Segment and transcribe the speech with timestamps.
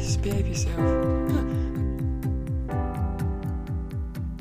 [0.00, 0.78] misbehave yourself.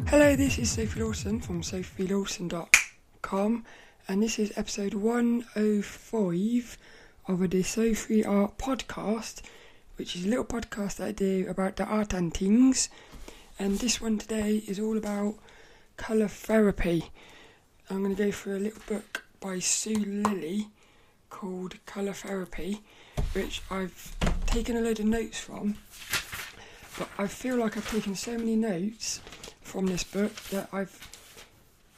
[0.07, 3.65] Hello, this is Sophie Lawson from sophielawson.com,
[4.07, 6.77] and this is episode 105
[7.27, 9.41] of the Sophie Art podcast,
[9.97, 12.87] which is a little podcast that I do about the art and things.
[13.59, 15.35] And this one today is all about
[15.97, 17.11] colour therapy.
[17.89, 20.69] I'm going to go through a little book by Sue Lilly
[21.29, 22.81] called Colour Therapy,
[23.33, 24.15] which I've
[24.49, 25.75] taken a load of notes from.
[26.97, 29.21] But I feel like I've taken so many notes
[29.61, 31.07] from this book that I've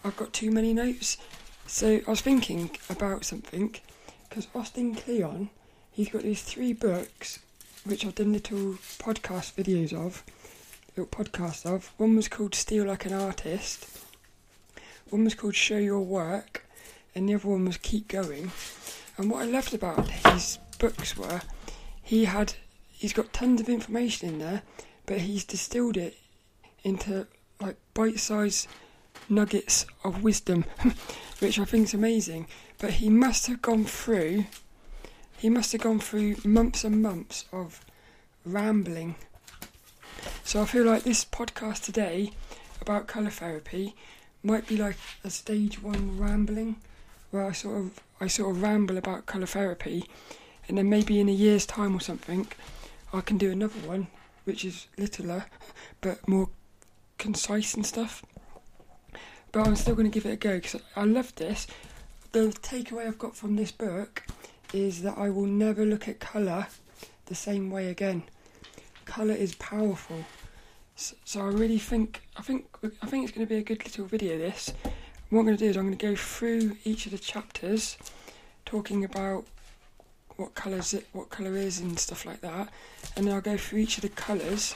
[0.04, 1.18] I've got too many notes.
[1.66, 3.76] So I was thinking about something
[4.28, 5.50] because Austin Kleon,
[5.92, 7.40] he's got these three books
[7.86, 10.24] which I've done little podcast videos of,
[10.98, 11.94] little podcasts of.
[11.98, 13.88] One was called Steal Like an Artist.
[15.10, 16.66] One was called Show Your Work,
[17.16, 18.52] and the other one was Keep Going.
[19.18, 21.42] And what I loved about his books were
[22.12, 22.56] he had
[22.92, 24.64] he's got tons of information in there,
[25.06, 26.18] but he's distilled it
[26.84, 27.26] into
[27.62, 28.68] like bite-sized
[29.30, 30.66] nuggets of wisdom,
[31.40, 32.48] which I think is amazing.
[32.80, 34.44] But he must have gone through
[35.38, 37.80] he must have gone through months and months of
[38.44, 39.16] rambling.
[40.44, 42.32] So I feel like this podcast today
[42.82, 43.96] about colour therapy
[44.44, 46.76] might be like a stage one rambling
[47.30, 50.10] where I sort of I sort of ramble about colour therapy,
[50.68, 52.48] and then maybe in a year's time or something,
[53.14, 54.08] I can do another one
[54.44, 55.46] which is littler
[56.02, 56.50] but more
[57.18, 58.24] concise and stuff.
[59.52, 61.68] But I'm still going to give it a go because I love this.
[62.32, 64.24] The takeaway I've got from this book
[64.74, 66.68] is that I will never look at colour
[67.26, 68.24] the same way again.
[69.06, 70.26] Colour is powerful.
[70.96, 72.66] So, so I really think I think
[73.02, 74.38] I think it's going to be a good little video.
[74.38, 74.74] This
[75.30, 77.98] what I'm going to do is I'm going to go through each of the chapters,
[78.66, 79.46] talking about
[80.42, 82.70] what colours it, what colour is, and stuff like that,
[83.16, 84.76] and then I'll go through each of the colours.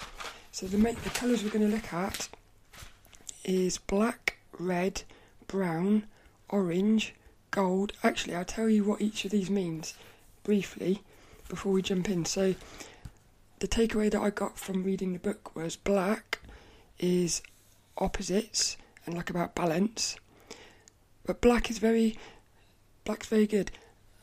[0.51, 2.29] So the make the colours we're going to look at
[3.43, 5.03] is black, red,
[5.47, 6.05] brown,
[6.49, 7.13] orange,
[7.51, 7.93] gold.
[8.03, 9.95] Actually, I'll tell you what each of these means
[10.43, 11.01] briefly
[11.49, 12.25] before we jump in.
[12.25, 12.55] So
[13.59, 16.39] the takeaway that I got from reading the book was black
[16.99, 17.41] is
[17.97, 20.17] opposites and like about balance.
[21.25, 22.17] But black is very,
[23.03, 23.71] black's very good.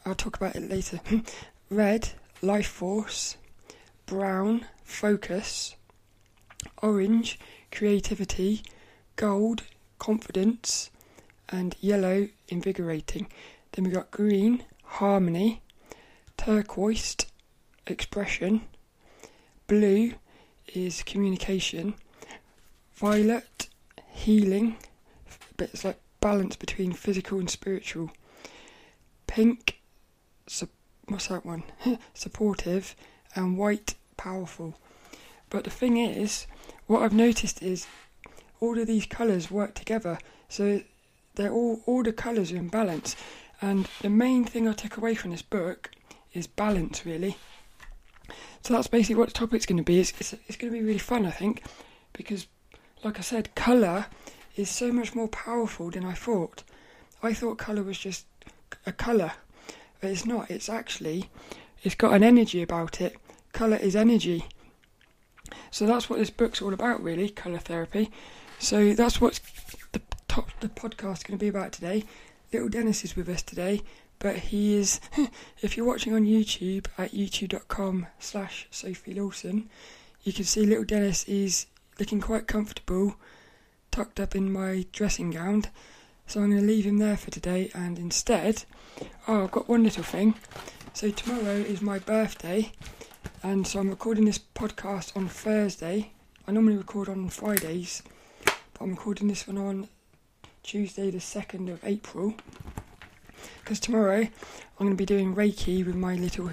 [0.05, 1.01] I'll talk about it later.
[1.71, 3.37] Red, life force.
[4.07, 5.77] Brown, focus.
[6.83, 7.39] Orange,
[7.71, 8.63] creativity.
[9.17, 9.63] Gold,
[9.99, 10.91] confidence.
[11.49, 13.29] And yellow, invigorating.
[13.73, 15.63] Then we got green, harmony.
[16.37, 17.17] Turquoise,
[17.87, 18.63] expression.
[19.69, 20.15] Blue
[20.75, 21.95] is communication.
[22.95, 23.69] Violet,
[24.11, 24.77] healing.
[25.57, 28.11] But it's like balance between physical and spiritual.
[29.27, 29.72] Pink,
[30.47, 30.69] su-
[31.07, 31.65] what's that one?
[32.15, 32.95] Supportive,
[33.35, 34.75] and white, powerful.
[35.51, 36.47] But the thing is,
[36.87, 37.87] what I've noticed is
[38.61, 40.19] all of these colours work together.
[40.49, 40.83] So
[41.35, 43.17] they're all all the colours are in balance.
[43.61, 45.91] And the main thing I took away from this book
[46.33, 47.37] is balance, really.
[48.63, 50.01] So that's basically what the topic's going to be.
[50.01, 51.63] It's, it's, it's going to be really fun, I think,
[52.13, 52.47] because,
[53.05, 54.07] like I said, colour
[54.57, 56.63] is so much more powerful than I thought.
[57.23, 58.27] I thought colour was just
[58.87, 59.33] a colour,
[60.03, 60.51] but it's not.
[60.51, 61.31] It's actually,
[61.83, 63.17] it's got an energy about it.
[63.53, 64.45] Colour is energy.
[65.71, 68.11] So that's what this book's all about, really, colour therapy.
[68.59, 69.41] So that's what
[69.93, 72.05] the top the podcast going to be about today.
[72.53, 73.83] Little Dennis is with us today,
[74.19, 75.01] but he is.
[75.63, 79.71] if you're watching on YouTube at youtube.com slash Sophie Lawson,
[80.25, 81.67] you can see little Dennis is
[81.99, 83.15] looking quite comfortable
[83.93, 85.67] tucked up in my dressing gown.
[86.27, 88.65] So I'm going to leave him there for today and instead,
[89.29, 90.35] oh, I've got one little thing.
[90.95, 92.73] So tomorrow is my birthday
[93.43, 96.13] and so I'm recording this podcast on Thursday.
[96.47, 98.03] I normally record on Fridays,
[98.45, 99.89] but I'm recording this one on
[100.63, 102.35] Tuesday, the 2nd of April.
[103.61, 106.51] Because tomorrow I'm going to be doing Reiki with my little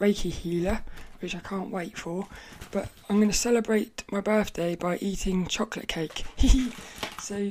[0.00, 0.82] Reiki healer,
[1.20, 2.28] which I can't wait for.
[2.70, 6.24] But I'm going to celebrate my birthday by eating chocolate cake.
[7.20, 7.50] so,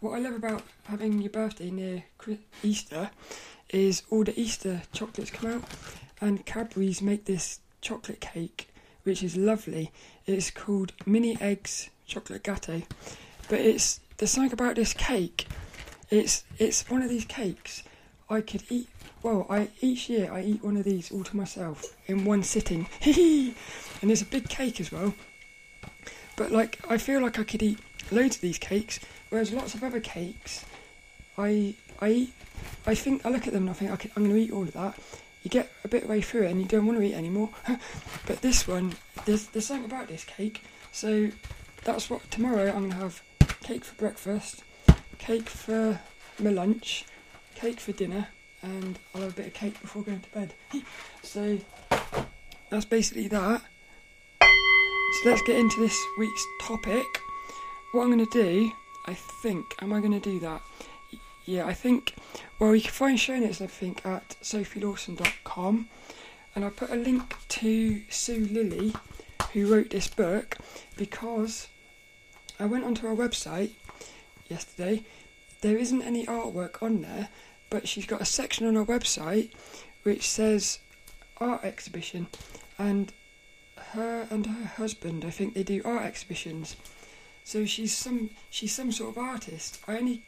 [0.00, 2.04] what I love about having your birthday near
[2.62, 3.10] Easter
[3.70, 5.64] is all the Easter chocolates come out,
[6.20, 8.68] and Cadbury's make this chocolate cake,
[9.04, 9.92] which is lovely.
[10.26, 12.84] It's called Mini Eggs Chocolate Gâteau,
[13.48, 15.46] but it's there's something about this cake.
[16.10, 17.82] It's it's one of these cakes
[18.28, 18.88] I could eat
[19.22, 22.86] well, I each year I eat one of these all to myself in one sitting.
[23.04, 23.54] and
[24.02, 25.14] there's a big cake as well.
[26.36, 27.80] But like I feel like I could eat
[28.10, 29.00] loads of these cakes,
[29.30, 30.64] whereas lots of other cakes,
[31.38, 32.28] I I.
[32.86, 34.62] I think I look at them and I think okay, I'm going to eat all
[34.62, 34.98] of that,
[35.46, 37.50] you get a bit way through it and you don't want to eat anymore.
[38.26, 38.94] but this one,
[39.26, 40.62] there's there's something about this cake.
[40.90, 41.30] So
[41.84, 43.22] that's what tomorrow I'm gonna have
[43.62, 44.64] cake for breakfast,
[45.18, 46.00] cake for
[46.40, 47.04] my lunch,
[47.54, 48.26] cake for dinner,
[48.60, 50.52] and I'll have a bit of cake before going to bed.
[51.22, 51.58] so
[52.68, 53.62] that's basically that.
[54.40, 57.06] So let's get into this week's topic.
[57.96, 58.72] What I'm going to do,
[59.06, 60.60] I think, am I going to do that?
[61.46, 62.14] Yeah, I think,
[62.58, 65.88] well, you can find show notes, I think, at sophielawson.com.
[66.54, 68.92] And I put a link to Sue Lilly,
[69.54, 70.58] who wrote this book,
[70.98, 71.68] because
[72.60, 73.70] I went onto her website
[74.50, 75.02] yesterday.
[75.62, 77.30] There isn't any artwork on there,
[77.70, 79.52] but she's got a section on her website
[80.02, 80.80] which says
[81.38, 82.26] art exhibition,
[82.78, 83.14] and
[83.92, 86.76] her and her husband, I think they do art exhibitions.
[87.46, 89.78] So she's some she's some sort of artist.
[89.86, 90.22] I only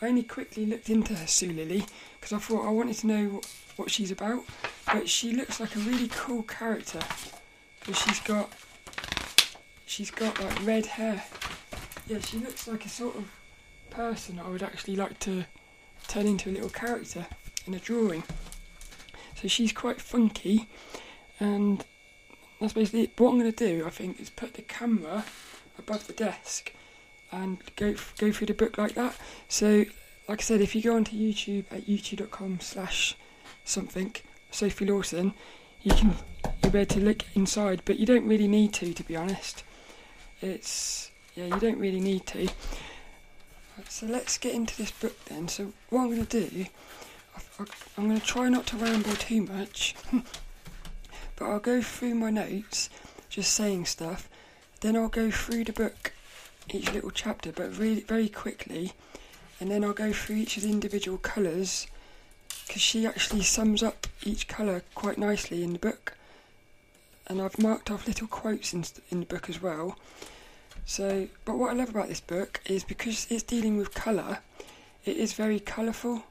[0.00, 1.84] I only quickly looked into her Sue Lilly
[2.18, 4.42] because I thought I wanted to know what, what she's about.
[4.86, 7.00] But she looks like a really cool character
[7.78, 8.50] because she's got
[9.84, 11.22] she's got like red hair.
[12.06, 13.30] Yeah, she looks like a sort of
[13.90, 15.44] person I would actually like to
[16.08, 17.26] turn into a little character
[17.66, 18.22] in a drawing.
[19.34, 20.70] So she's quite funky,
[21.38, 21.84] and
[22.58, 23.10] that's basically it.
[23.18, 25.26] What I'm going to do, I think, is put the camera
[25.78, 26.72] above the desk
[27.32, 29.16] and go go through the book like that.
[29.48, 29.84] So,
[30.28, 33.16] like I said, if you go onto YouTube at youtube.com slash
[33.64, 34.14] something
[34.50, 35.34] Sophie Lawson,
[35.82, 36.14] you can
[36.62, 39.64] you'll be able to look inside, but you don't really need to, to be honest.
[40.40, 42.48] It's yeah, you don't really need to.
[43.88, 45.48] So let's get into this book then.
[45.48, 46.66] So what I'm going to do,
[47.98, 49.94] I'm going to try not to ramble too much,
[51.36, 52.88] but I'll go through my notes,
[53.28, 54.30] just saying stuff.
[54.80, 56.12] Then I'll go through the book,
[56.70, 58.92] each little chapter, but really very quickly,
[59.58, 61.86] and then I'll go through each of the individual colours,
[62.66, 66.14] because she actually sums up each colour quite nicely in the book.
[67.26, 69.98] And I've marked off little quotes in, in the book as well.
[70.84, 74.38] So, but what I love about this book is because it's dealing with colour,
[75.04, 76.22] it is very colourful,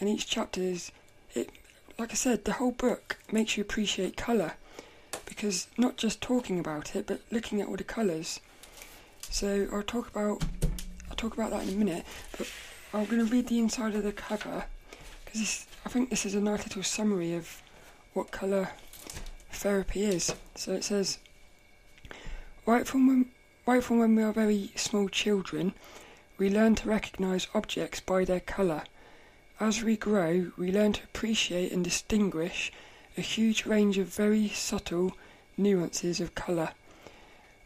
[0.00, 0.90] and each chapter is,
[1.34, 1.50] it,
[1.98, 4.54] like I said, the whole book makes you appreciate colour,
[5.28, 8.40] because not just talking about it, but looking at all the colours.
[9.30, 10.42] So I'll talk about,
[11.10, 12.04] I'll talk about that in a minute,
[12.36, 12.50] but
[12.92, 14.64] I'm going to read the inside of the cover,
[15.24, 17.62] because I think this is a nice little summary of
[18.14, 18.70] what colour
[19.52, 20.34] therapy is.
[20.54, 21.18] So it says,
[22.66, 23.26] right from when
[23.66, 25.74] Right from when we are very small children,
[26.38, 28.84] we learn to recognise objects by their colour.
[29.60, 32.72] As we grow, we learn to appreciate and distinguish
[33.18, 35.12] a huge range of very subtle
[35.56, 36.70] nuances of colour.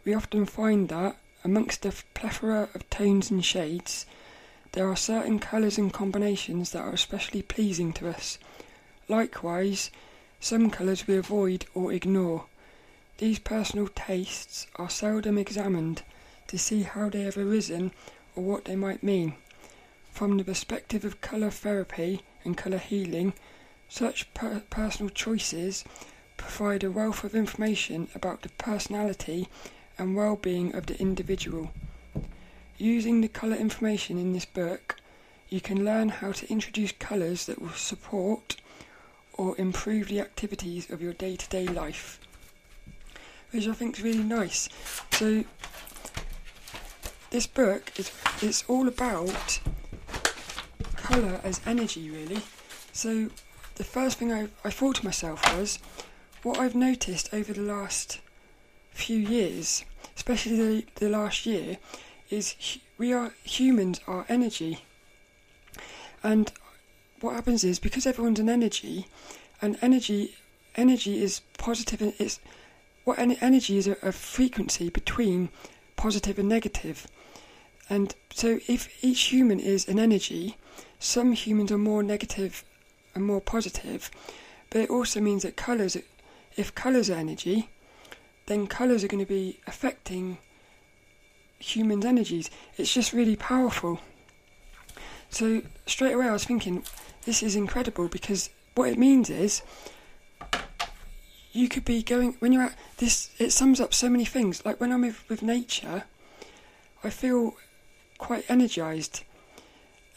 [0.03, 4.07] We often find that, amongst a plethora of tones and shades,
[4.71, 8.39] there are certain colours and combinations that are especially pleasing to us.
[9.07, 9.91] Likewise,
[10.39, 12.45] some colours we avoid or ignore.
[13.19, 16.01] These personal tastes are seldom examined
[16.47, 17.91] to see how they have arisen
[18.35, 19.35] or what they might mean.
[20.11, 23.33] From the perspective of colour therapy and colour healing,
[23.93, 25.83] such per- personal choices
[26.37, 29.47] provide a wealth of information about the personality
[29.97, 31.71] and well being of the individual.
[32.77, 34.95] Using the colour information in this book,
[35.49, 38.55] you can learn how to introduce colours that will support
[39.33, 42.19] or improve the activities of your day to day life
[43.53, 44.67] which I think is really nice.
[45.11, 45.43] So
[47.29, 49.59] this book is it's all about
[50.95, 52.41] colour as energy really.
[52.93, 53.29] So
[53.75, 55.79] the first thing I, I thought to myself was
[56.43, 58.19] what I've noticed over the last
[58.91, 59.83] few years,
[60.15, 61.77] especially the, the last year,
[62.29, 62.55] is
[62.97, 64.79] we are humans are energy.
[66.21, 66.51] And
[67.21, 69.07] what happens is because everyone's an energy,
[69.61, 70.35] and energy
[70.75, 72.39] energy is positive and it's
[73.03, 75.49] what energy is a, a frequency between
[75.95, 77.07] positive and negative.
[77.89, 80.55] And so, if each human is an energy,
[80.99, 82.63] some humans are more negative
[83.15, 84.09] and more positive,
[84.69, 85.97] but it also means that colours,
[86.55, 87.69] if colours are energy,
[88.47, 90.37] then colours are going to be affecting
[91.59, 92.49] humans' energies.
[92.77, 93.99] It's just really powerful.
[95.29, 96.83] So, straight away, I was thinking,
[97.25, 99.61] this is incredible because what it means is
[101.51, 104.81] you could be going when you're at this it sums up so many things like
[104.81, 106.03] when i'm with, with nature
[107.03, 107.55] i feel
[108.17, 109.23] quite energized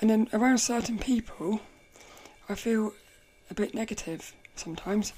[0.00, 1.60] and then around certain people
[2.48, 2.92] i feel
[3.50, 5.12] a bit negative sometimes.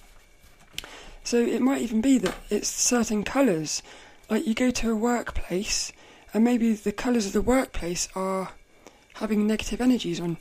[1.25, 3.83] So it might even be that it's certain colours.
[4.31, 5.93] Like you go to a workplace
[6.33, 8.53] and maybe the colours of the workplace are
[9.15, 10.39] having negative energies on.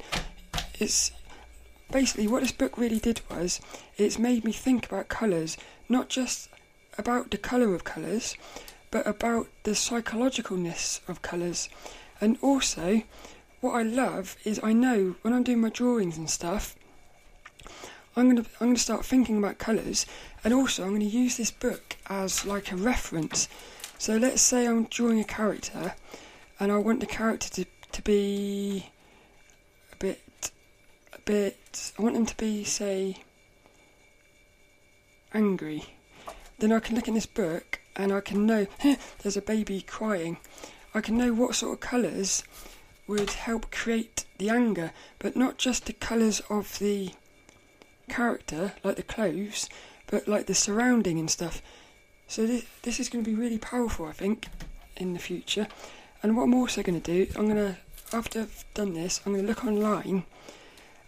[0.80, 1.12] It's
[1.92, 3.60] basically, what this book really did was
[3.98, 5.58] it's made me think about colours,
[5.90, 6.50] not just
[6.98, 8.38] about the colour of colours,
[8.92, 11.70] but about the psychologicalness of colours.
[12.22, 13.04] And also,
[13.60, 16.77] what I love is I know when I'm doing my drawings and stuff,
[18.16, 20.06] I'm gonna I'm gonna start thinking about colours,
[20.44, 23.48] and also I'm gonna use this book as like a reference.
[23.98, 25.94] So let's say I'm drawing a character,
[26.60, 28.88] and I want the character to to be
[29.94, 30.52] a bit
[31.14, 31.94] a bit.
[31.98, 33.18] I want them to be say
[35.34, 35.84] angry.
[36.60, 38.66] Then I can look in this book and I can know
[39.20, 40.38] there's a baby crying.
[40.94, 42.44] I can know what sort of colours
[43.08, 47.12] would help create the anger, but not just the colours of the
[48.10, 49.70] character, like the clothes,
[50.08, 51.62] but like the surrounding and stuff.
[52.28, 54.48] So this, this is going to be really powerful, I think,
[54.96, 55.68] in the future.
[56.24, 57.78] And what I'm also going to do, I'm going to,
[58.14, 60.24] after I've done this, I'm going to look online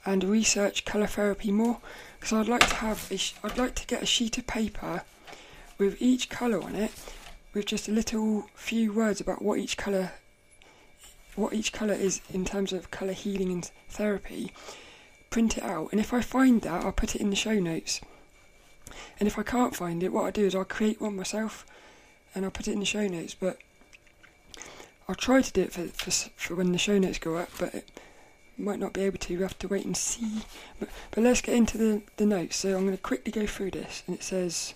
[0.05, 1.79] and research colour therapy more
[2.19, 5.03] because I'd like to have, a I'd like to get a sheet of paper
[5.77, 6.91] with each colour on it,
[7.53, 10.11] with just a little few words about what each colour,
[11.35, 14.51] what each colour is in terms of colour healing and therapy
[15.29, 18.01] print it out, and if I find that, I'll put it in the show notes.
[19.19, 21.65] And if I can't find it, what I do is I'll create one myself,
[22.33, 23.35] and I'll put it in the show notes.
[23.35, 23.57] But
[25.07, 27.73] I'll try to do it for for, for when the show notes go up, but
[27.73, 27.89] it
[28.57, 29.35] might not be able to.
[29.35, 30.41] We have to wait and see.
[30.79, 32.57] But, but let's get into the the notes.
[32.57, 34.73] So I'm going to quickly go through this, and it says,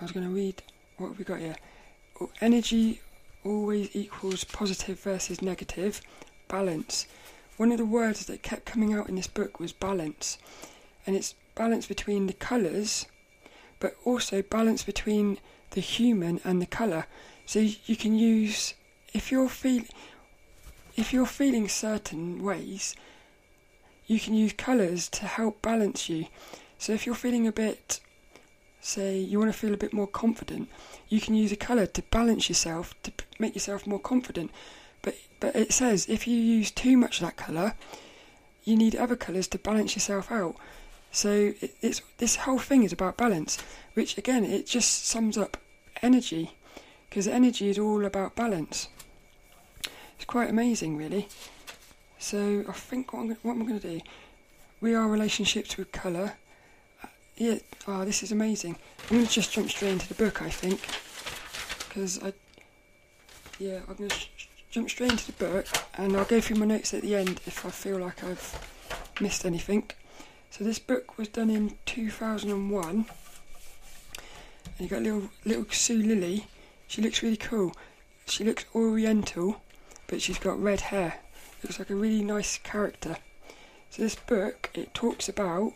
[0.00, 0.62] I was going to read
[0.96, 1.56] what have we got here.
[2.40, 3.00] Energy
[3.44, 6.00] always equals positive versus negative.
[6.48, 7.06] Balance
[7.60, 10.38] one of the words that kept coming out in this book was balance.
[11.06, 13.04] And it's balance between the colours,
[13.80, 15.36] but also balance between
[15.72, 17.04] the human and the colour.
[17.44, 18.72] So you can use
[19.12, 19.82] if you're feel
[20.96, 22.96] if you're feeling certain ways,
[24.06, 26.28] you can use colours to help balance you.
[26.78, 28.00] So if you're feeling a bit
[28.80, 30.70] say you want to feel a bit more confident,
[31.10, 34.50] you can use a colour to balance yourself to make yourself more confident.
[35.02, 37.74] But but it says if you use too much of that colour,
[38.64, 40.56] you need other colours to balance yourself out.
[41.12, 43.58] So it, it's this whole thing is about balance,
[43.94, 45.56] which again it just sums up
[46.02, 46.52] energy,
[47.08, 48.88] because energy is all about balance.
[50.16, 51.28] It's quite amazing, really.
[52.18, 54.00] So I think what I'm, what am going to do?
[54.82, 56.34] We are relationships with colour.
[57.02, 57.54] Uh, yeah,
[57.88, 58.76] oh, this is amazing.
[59.04, 60.80] I'm going to just jump straight into the book, I think,
[61.88, 62.34] because I,
[63.58, 64.16] yeah, I'm going to
[64.70, 67.66] jump straight into the book and I'll go through my notes at the end if
[67.66, 68.56] I feel like I've
[69.20, 69.90] missed anything.
[70.50, 73.04] So this book was done in 2001 and
[74.78, 76.46] you got little little Sue Lilly.
[76.86, 77.74] She looks really cool.
[78.26, 79.60] She looks oriental
[80.06, 81.14] but she's got red hair.
[81.64, 83.16] Looks like a really nice character.
[83.90, 85.72] So this book it talks about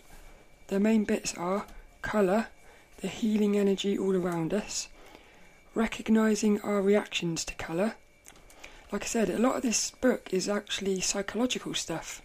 [0.68, 1.66] the main bits are
[2.02, 2.46] colour,
[3.00, 4.86] the healing energy all around us,
[5.74, 7.96] recognizing our reactions to colour,
[8.94, 12.22] like I said, a lot of this book is actually psychological stuff,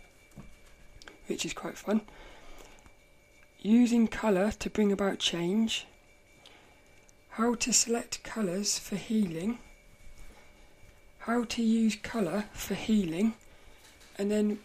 [1.26, 2.02] which is quite fun.
[3.60, 5.88] Using colour to bring about change,
[7.32, 9.58] how to select colours for healing,
[11.22, 13.34] how to use colour for healing,
[14.20, 14.60] and then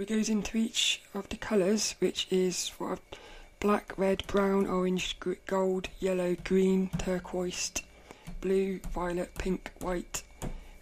[0.00, 3.20] it goes into each of the colours, which is what I've,
[3.60, 7.70] black, red, brown, orange, gold, yellow, green, turquoise,
[8.40, 10.24] blue, violet, pink, white,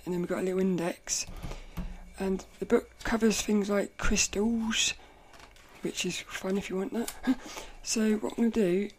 [0.08, 1.26] and then we've got a little index.
[2.18, 4.94] And the book covers things like crystals,
[5.82, 7.12] which is fun if you want that.
[7.82, 8.90] so, what I'm going to do,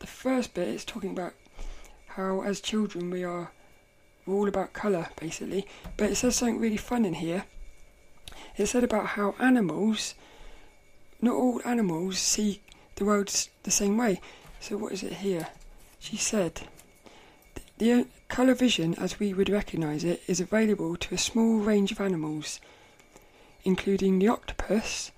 [0.00, 1.34] the first bit is talking about
[2.08, 3.52] how, as children, we are
[4.26, 5.68] we're all about colour, basically.
[5.96, 7.44] But it says something really fun in here.
[8.56, 10.16] It said about how animals,
[11.22, 12.60] not all animals, see
[12.96, 14.20] the world the same way.
[14.58, 15.46] So, what is it here?
[16.00, 16.62] She said,
[17.78, 21.90] the uh, colour vision, as we would recognise it, is available to a small range
[21.90, 22.60] of animals,
[23.64, 25.10] including the octopus,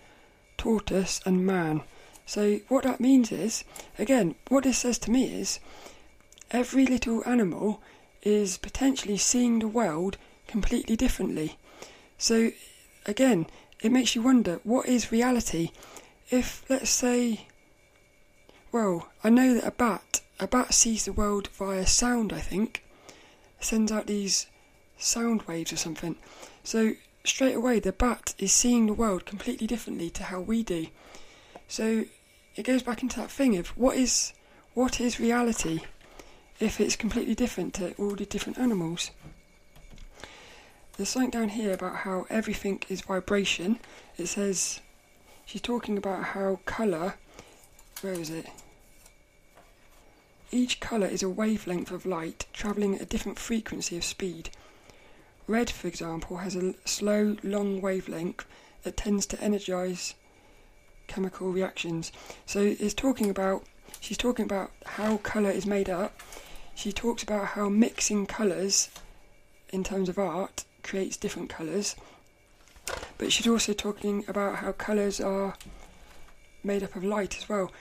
[0.56, 1.82] tortoise, and man.
[2.24, 3.64] So, what that means is,
[3.98, 5.60] again, what this says to me is
[6.50, 7.82] every little animal
[8.22, 10.16] is potentially seeing the world
[10.48, 11.58] completely differently.
[12.18, 12.52] So,
[13.04, 13.46] again,
[13.82, 15.70] it makes you wonder what is reality?
[16.30, 17.46] If, let's say,
[18.72, 22.84] well, I know that a bat a bat sees the world via sound, I think.
[23.60, 24.46] Sends out these
[24.98, 26.16] sound waves or something.
[26.62, 30.88] So straight away the bat is seeing the world completely differently to how we do.
[31.68, 32.04] So
[32.54, 34.32] it goes back into that thing of what is
[34.74, 35.80] what is reality
[36.60, 39.10] if it's completely different to all the different animals.
[40.96, 43.80] There's something down here about how everything is vibration.
[44.16, 44.80] It says
[45.44, 47.14] she's talking about how colour.
[48.00, 48.46] Where is it?
[50.52, 54.50] Each colour is a wavelength of light travelling at a different frequency of speed.
[55.48, 58.44] Red, for example, has a slow, long wavelength
[58.82, 60.14] that tends to energise
[61.06, 62.12] chemical reactions.
[62.46, 63.64] So it's talking about
[64.00, 66.20] she's talking about how colour is made up.
[66.74, 68.90] She talks about how mixing colours
[69.70, 71.96] in terms of art creates different colours.
[73.18, 75.54] But she's also talking about how colours are
[76.62, 77.72] made up of light as well.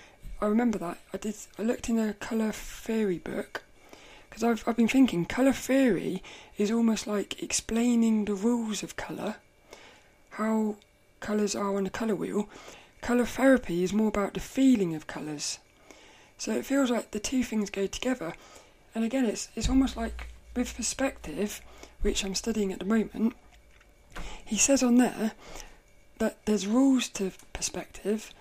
[0.42, 0.98] I remember that.
[1.14, 3.64] I did I looked in a colour theory book
[4.30, 6.22] because I've I've been thinking colour theory
[6.58, 9.36] is almost like explaining the rules of colour,
[10.32, 10.76] how
[11.20, 12.50] colours are on a colour wheel.
[13.02, 15.60] Colour therapy is more about the feeling of colours.
[16.38, 18.34] So it feels like the two things go together.
[18.94, 21.62] And again, it's it's almost like with perspective,
[22.02, 23.36] which I'm studying at the moment.
[24.44, 25.32] He says on there
[26.20, 28.34] that there's rules to perspective,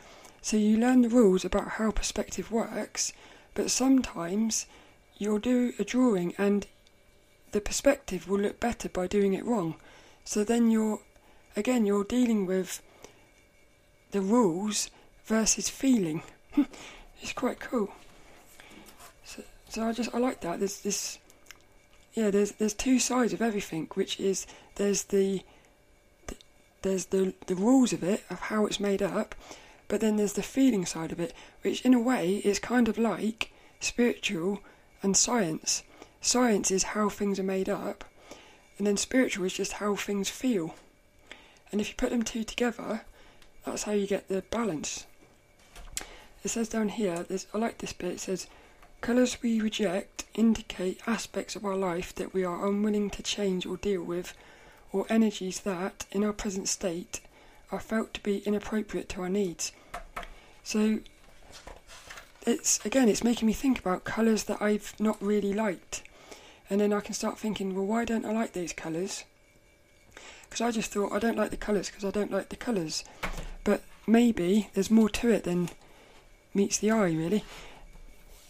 [0.44, 3.14] so you learn the rules about how perspective works,
[3.54, 4.66] but sometimes
[5.16, 6.66] you'll do a drawing and
[7.52, 9.76] the perspective will look better by doing it wrong.
[10.22, 11.00] So then you're
[11.56, 12.82] again you're dealing with
[14.10, 14.90] the rules
[15.24, 16.22] versus feeling.
[17.22, 17.94] it's quite cool.
[19.24, 20.58] So, so I just I like that.
[20.58, 21.20] There's this
[22.12, 22.30] yeah.
[22.30, 25.40] There's there's two sides of everything, which is there's the,
[26.26, 26.36] the
[26.82, 29.34] there's the the rules of it of how it's made up,
[29.94, 31.32] but then there's the feeling side of it,
[31.62, 34.58] which in a way is kind of like spiritual
[35.04, 35.84] and science.
[36.20, 38.04] Science is how things are made up,
[38.76, 40.74] and then spiritual is just how things feel.
[41.70, 43.02] And if you put them two together,
[43.64, 45.06] that's how you get the balance.
[46.42, 47.24] It says down here,
[47.54, 48.48] I like this bit, it says,
[49.00, 53.76] Colours we reject indicate aspects of our life that we are unwilling to change or
[53.76, 54.34] deal with,
[54.90, 57.20] or energies that, in our present state,
[57.74, 59.72] are felt to be inappropriate to our needs.
[60.62, 61.00] So,
[62.46, 66.02] it's again, it's making me think about colours that I've not really liked,
[66.70, 69.24] and then I can start thinking, well, why don't I like these colours?
[70.54, 73.02] because I just thought I don't like the colours because I don't like the colours.
[73.64, 75.70] But maybe there's more to it than
[76.54, 77.42] meets the eye, really.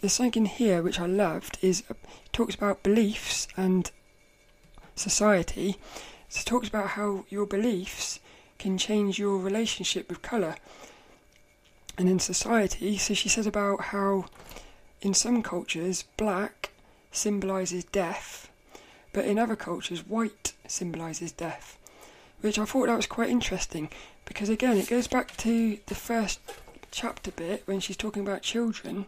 [0.03, 1.95] There's something in here which I loved is uh,
[2.31, 3.91] talks about beliefs and
[4.95, 5.77] society.
[6.29, 8.21] So it talks about how your beliefs
[8.59, 10.57] can change your relationship with colour.
[11.97, 14.27] And in society, so she says about how
[15.01, 16.71] in some cultures black
[17.13, 18.51] symbolises death,
[19.13, 21.79] but in other cultures white symbolises death
[22.45, 23.89] which I thought that was quite interesting
[24.27, 26.41] because again it goes back to the first
[26.91, 29.07] chapter bit when she's talking about children.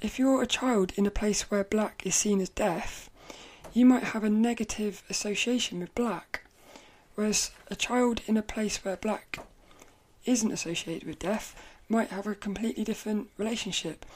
[0.00, 3.10] If you're a child in a place where black is seen as death,
[3.72, 6.42] you might have a negative association with black,
[7.18, 9.40] whereas a child in a place where black
[10.24, 14.06] isn't associated with death might have a completely different relationship.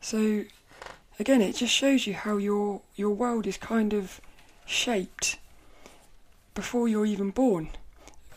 [0.00, 0.42] So
[1.20, 4.20] again, it just shows you how your your world is kind of
[4.64, 5.38] shaped
[6.52, 7.68] before you're even born.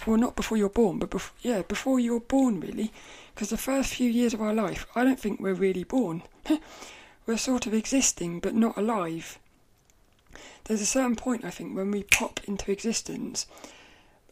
[0.05, 2.93] Well, not before you're born, but bef- yeah, before you're born, really.
[3.33, 6.21] Because the first few years of our life, I don't think we're really born.
[7.25, 9.39] we're sort of existing, but not alive.
[10.65, 13.47] There's a certain point, I think, when we pop into existence,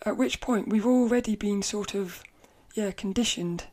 [0.05, 2.23] at which point we've already been sort of,
[2.73, 3.65] yeah, conditioned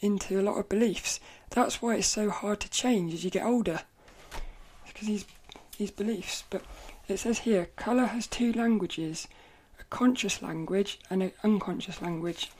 [0.00, 1.20] into a lot of beliefs.
[1.50, 3.82] That's why it's so hard to change as you get older.
[4.86, 5.24] Because these
[5.78, 6.44] these beliefs.
[6.50, 6.62] But
[7.08, 9.26] it says here, colour has two languages
[9.80, 12.50] a conscious language and an unconscious language,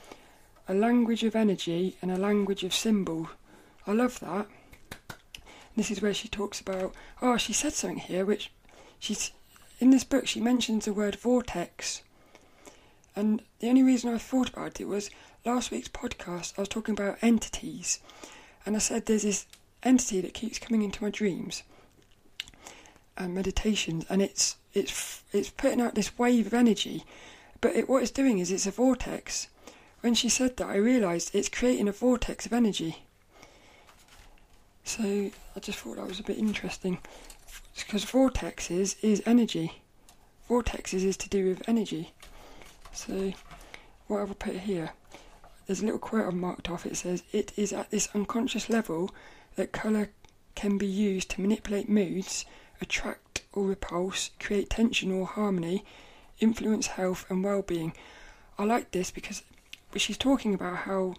[0.68, 3.28] a language of energy and a language of symbol.
[3.86, 4.46] I love that.
[5.76, 6.94] This is where she talks about.
[7.20, 8.50] Oh, she said something here, which
[8.98, 9.32] she's
[9.78, 10.26] in this book.
[10.26, 12.02] She mentions the word vortex,
[13.14, 15.10] and the only reason I thought about it was
[15.44, 16.54] last week's podcast.
[16.56, 18.00] I was talking about entities,
[18.64, 19.46] and I said there's this
[19.82, 21.62] entity that keeps coming into my dreams
[23.16, 27.04] and meditations, and it's it's it's putting out this wave of energy,
[27.60, 29.48] but it, what it's doing is it's a vortex.
[30.00, 33.04] When she said that, I realised it's creating a vortex of energy.
[34.84, 36.98] So I just thought that was a bit interesting,
[37.76, 39.80] because vortexes is energy.
[40.48, 42.12] Vortexes is to do with energy.
[42.92, 43.32] So
[44.06, 44.92] what have I put here?
[45.66, 46.86] There's a little quote I've marked off.
[46.86, 49.10] It says, "It is at this unconscious level
[49.56, 50.10] that colour
[50.54, 52.44] can be used to manipulate moods,
[52.80, 55.84] attract or repulse, create tension or harmony,
[56.40, 57.92] influence health and well-being.
[58.58, 59.42] I like this because
[59.96, 61.14] she's talking about how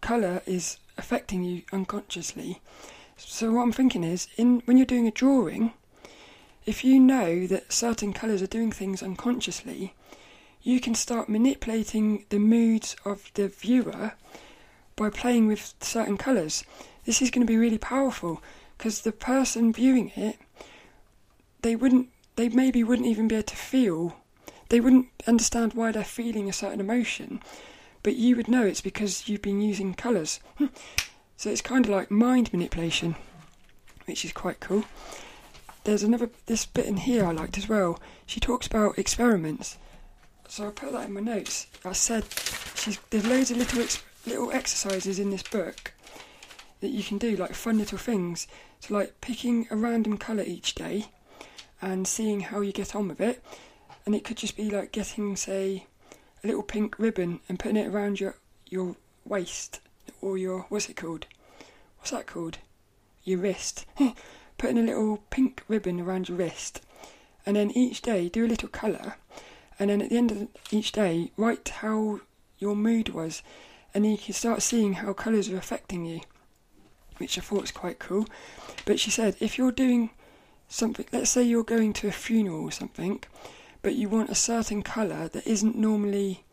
[0.00, 2.60] colour is affecting you unconsciously.
[3.16, 5.72] So what I'm thinking is, in when you're doing a drawing,
[6.66, 9.94] if you know that certain colours are doing things unconsciously,
[10.66, 14.14] you can start manipulating the moods of the viewer
[14.96, 16.64] by playing with certain colours.
[17.04, 18.42] This is going to be really powerful
[18.76, 20.40] because the person viewing it,
[21.62, 24.16] they wouldn't, they maybe wouldn't even be able to feel,
[24.68, 27.40] they wouldn't understand why they're feeling a certain emotion,
[28.02, 30.40] but you would know it's because you've been using colours.
[31.36, 33.14] so it's kind of like mind manipulation,
[34.06, 34.84] which is quite cool.
[35.84, 38.00] There's another this bit in here I liked as well.
[38.26, 39.78] She talks about experiments
[40.48, 41.66] so I put that in my notes.
[41.84, 42.24] I said
[42.74, 45.92] she's, there's loads of little ex, little exercises in this book
[46.80, 48.46] that you can do, like fun little things.
[48.80, 51.06] So like picking a random colour each day
[51.80, 53.42] and seeing how you get on with it.
[54.04, 55.86] And it could just be like getting, say,
[56.42, 58.36] a little pink ribbon and putting it around your
[58.68, 59.80] your waist
[60.20, 61.26] or your what's it called?
[61.98, 62.58] What's that called?
[63.24, 63.84] Your wrist.
[64.58, 66.80] putting a little pink ribbon around your wrist,
[67.44, 69.16] and then each day do a little colour
[69.78, 72.20] and then at the end of each day, write how
[72.58, 73.42] your mood was,
[73.94, 76.20] and you can start seeing how colours are affecting you,
[77.18, 78.26] which I thought was quite cool.
[78.84, 80.10] But she said, if you're doing
[80.68, 83.22] something, let's say you're going to a funeral or something,
[83.82, 86.44] but you want a certain colour that isn't normally,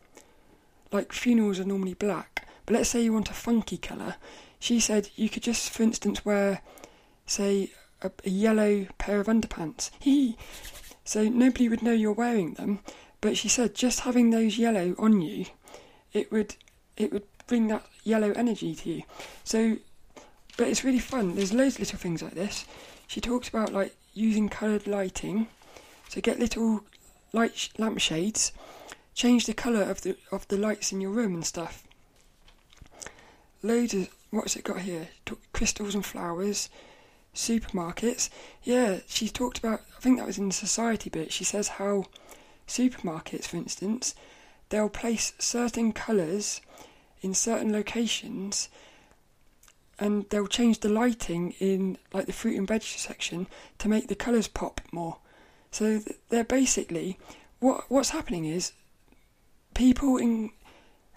[0.92, 4.16] like funerals are normally black, but let's say you want a funky colour,
[4.58, 6.60] she said you could just, for instance, wear,
[7.26, 7.70] say,
[8.02, 9.90] a, a yellow pair of underpants.
[11.04, 12.80] so nobody would know you're wearing them,
[13.24, 15.46] but she said just having those yellow on you,
[16.12, 16.56] it would
[16.98, 19.02] it would bring that yellow energy to you.
[19.44, 19.78] So,
[20.58, 21.34] but it's really fun.
[21.34, 22.66] There's loads of little things like this.
[23.06, 25.48] She talks about like using coloured lighting.
[26.10, 26.84] So get little
[27.32, 28.52] light sh- lampshades,
[29.14, 31.82] change the colour of the of the lights in your room and stuff.
[33.62, 35.08] Loads of what's it got here?
[35.54, 36.68] crystals and flowers,
[37.34, 38.28] supermarkets.
[38.64, 39.80] Yeah, she talked about.
[39.96, 41.32] I think that was in the society bit.
[41.32, 42.04] She says how
[42.66, 44.14] supermarkets, for instance,
[44.68, 46.60] they'll place certain colours
[47.20, 48.68] in certain locations
[49.98, 53.46] and they'll change the lighting in like the fruit and veg section
[53.78, 55.18] to make the colours pop more.
[55.70, 57.18] So they're basically
[57.60, 58.72] what what's happening is
[59.74, 60.50] people in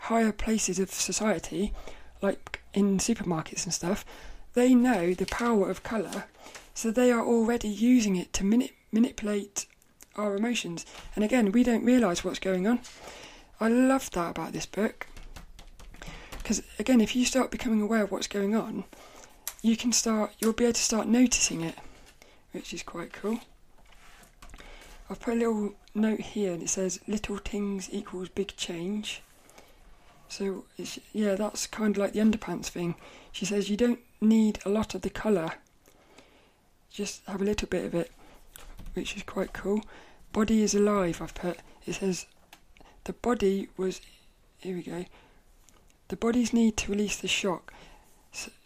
[0.01, 1.73] higher places of society,
[2.21, 4.05] like in supermarkets and stuff,
[4.53, 6.25] they know the power of colour,
[6.73, 9.65] so they are already using it to mani- manipulate
[10.17, 10.85] our emotions.
[11.15, 12.79] And again, we don't realise what's going on.
[13.59, 15.07] I love that about this book.
[16.37, 18.85] Because again, if you start becoming aware of what's going on,
[19.61, 21.75] you can start, you'll be able to start noticing it,
[22.51, 23.39] which is quite cool.
[25.09, 29.21] I've put a little note here and it says little things equals big change.
[30.29, 30.65] So
[31.13, 32.95] yeah, that's kind of like the underpants thing.
[33.31, 35.53] She says you don't need a lot of the colour,
[36.91, 38.11] just have a little bit of it,
[38.93, 39.81] which is quite cool.
[40.33, 41.59] Body is alive, I've put.
[41.85, 42.25] It says
[43.05, 44.01] the body was.
[44.59, 45.05] Here we go.
[46.09, 47.73] The body's need to release the shock.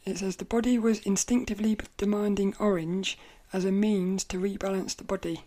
[0.05, 3.17] It says the body was instinctively demanding orange
[3.53, 5.43] as a means to rebalance the body.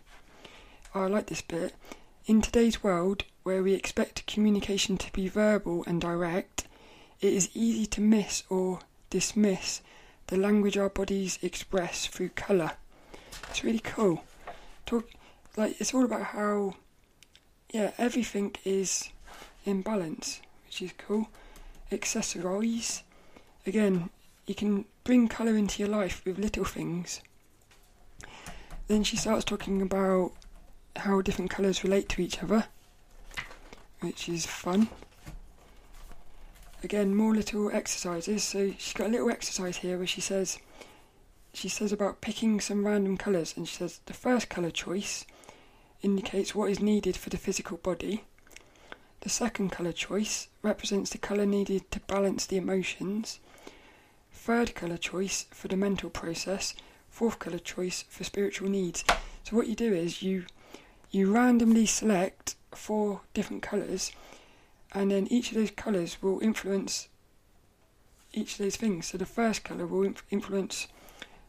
[0.93, 1.75] Oh, I like this bit.
[2.25, 6.65] In today's world, where we expect communication to be verbal and direct,
[7.21, 9.81] it is easy to miss or dismiss
[10.27, 12.71] the language our bodies express through colour.
[13.49, 14.23] It's really cool.
[14.85, 15.09] Talk,
[15.57, 16.75] like it's all about how
[17.71, 19.09] yeah everything is
[19.65, 21.27] in balance which is cool.
[21.91, 23.01] Accessorize
[23.65, 24.09] again
[24.45, 27.21] you can bring colour into your life with little things.
[28.87, 30.31] Then she starts talking about
[30.95, 32.65] how different colours relate to each other
[34.01, 34.89] which is fun.
[36.83, 38.43] Again more little exercises.
[38.43, 40.59] So she's got a little exercise here where she says
[41.53, 45.25] she says about picking some random colours and she says the first colour choice
[46.01, 48.23] indicates what is needed for the physical body.
[49.21, 53.39] The second colour choice represents the colour needed to balance the emotions.
[54.31, 56.75] Third colour choice for the mental process.
[57.09, 59.03] Fourth colour choice for spiritual needs.
[59.43, 60.45] So what you do is you
[61.11, 64.11] you randomly select four different colours
[64.93, 67.07] and then each of those colours will influence
[68.33, 69.07] each of those things.
[69.07, 70.87] So the first colour will inf- influence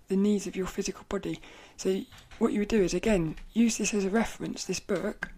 [0.08, 1.40] the needs of your physical body.
[1.76, 2.02] So
[2.38, 5.30] what you would do is again use this as a reference, this book,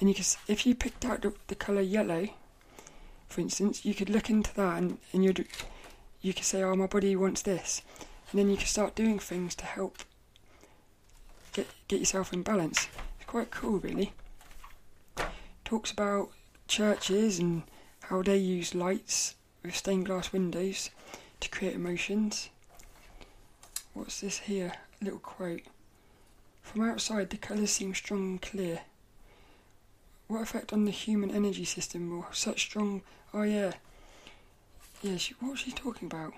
[0.00, 2.28] and you can if you picked out the, the color yellow,
[3.28, 5.46] for instance, you could look into that and, and you'd
[6.22, 7.82] you could say, oh, my body wants this,
[8.30, 9.98] and then you can start doing things to help
[11.52, 12.88] get get yourself in balance.
[13.16, 14.12] It's quite cool, really.
[15.64, 16.30] Talks about
[16.68, 17.62] churches and
[18.02, 20.90] how they use lights with stained glass windows
[21.40, 22.50] to create emotions.
[23.94, 24.72] What's this here?
[25.00, 25.62] Little quote.
[26.62, 28.80] From outside, the colours seem strong and clear.
[30.28, 33.02] what effect on the human energy system will such strong.
[33.32, 33.72] Oh yeah,
[35.02, 35.16] yeah.
[35.16, 36.32] She, what was she talking about?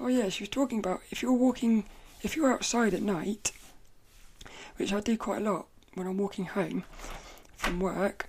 [0.00, 1.84] Oh yeah, she was talking about if you're walking,
[2.22, 3.52] if you're outside at night,
[4.76, 6.84] which I do quite a lot when I'm walking home
[7.56, 8.28] from work.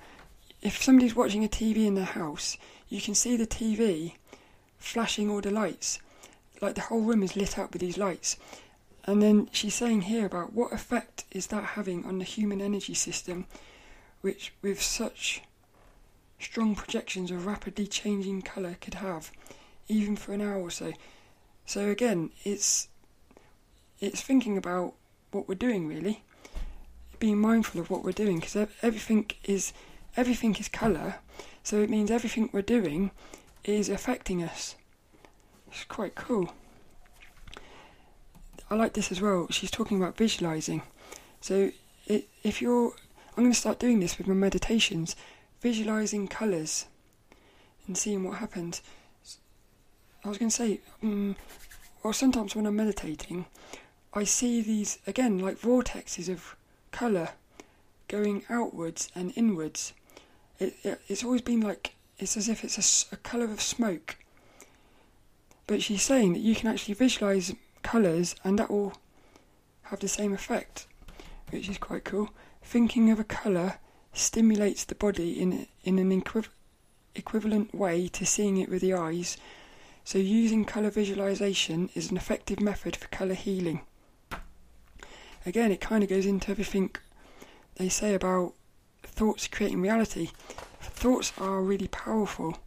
[0.61, 2.57] If somebody's watching a TV in their house,
[2.89, 4.13] you can see the TV
[4.79, 5.99] flashing all the lights,
[6.61, 8.37] like the whole room is lit up with these lights.
[9.07, 12.93] And then she's saying here about what effect is that having on the human energy
[12.93, 13.45] system,
[14.19, 15.41] which with such
[16.39, 19.31] strong projections of rapidly changing colour could have,
[19.87, 20.91] even for an hour or so.
[21.65, 22.89] So again, it's
[23.99, 24.93] it's thinking about
[25.31, 26.23] what we're doing really,
[27.17, 29.71] being mindful of what we're doing because everything is
[30.17, 31.15] everything is colour,
[31.63, 33.11] so it means everything we're doing
[33.63, 34.75] is affecting us.
[35.71, 36.51] It's quite cool.
[38.69, 39.47] I like this as well.
[39.49, 40.81] She's talking about visualizing.
[41.41, 41.71] So
[42.05, 42.93] it, if you're,
[43.35, 45.15] I'm going to start doing this with my meditations,
[45.61, 46.85] visualizing colours
[47.87, 48.81] and seeing what happens.
[50.25, 51.35] I was going to say, um,
[52.03, 53.45] well, sometimes when I'm meditating,
[54.13, 56.55] I see these again like vortexes of
[56.91, 57.29] colour
[58.07, 59.93] going outwards and inwards.
[60.59, 64.17] It, it, it's always been like it's as if it's a, a colour of smoke.
[65.67, 67.53] But she's saying that you can actually visualise
[67.87, 68.91] colours and that will
[69.83, 70.87] have the same effect,
[71.51, 72.29] which is quite cool.
[72.61, 73.75] Thinking of a colour
[74.11, 76.49] stimulates the body in, in an equiv-
[77.15, 79.37] equivalent way to seeing it with the eyes,
[80.03, 83.79] so using colour visualisation is an effective method for colour healing.
[85.45, 86.89] Again, it kind of goes into everything
[87.75, 88.53] they say about
[89.03, 90.31] thoughts creating reality.
[90.81, 92.57] Thoughts are really powerful.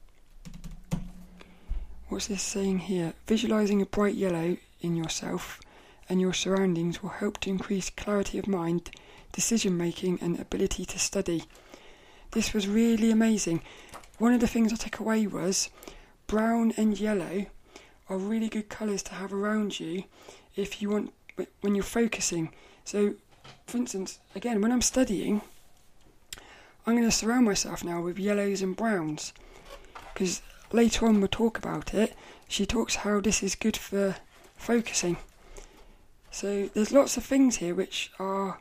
[2.09, 3.13] What's this saying here?
[3.27, 5.61] Visualizing a bright yellow in yourself
[6.09, 8.91] and your surroundings will help to increase clarity of mind,
[9.33, 11.45] decision making, and ability to study.
[12.33, 13.63] This was really amazing.
[14.19, 15.71] One of the things I took away was
[16.27, 17.47] brown and yellow
[18.09, 20.05] are really good colours to have around you
[20.57, 21.13] if you want
[21.61, 22.53] when you're focusing.
[22.85, 23.15] So,
[23.67, 25.43] for instance, again, when I'm studying,
[26.87, 29.33] I'm going to surround myself now with yellows and browns
[30.13, 32.15] because later on we'll talk about it.
[32.49, 34.17] She talks how this is good for
[34.61, 35.17] focusing.
[36.31, 38.61] So there's lots of things here which are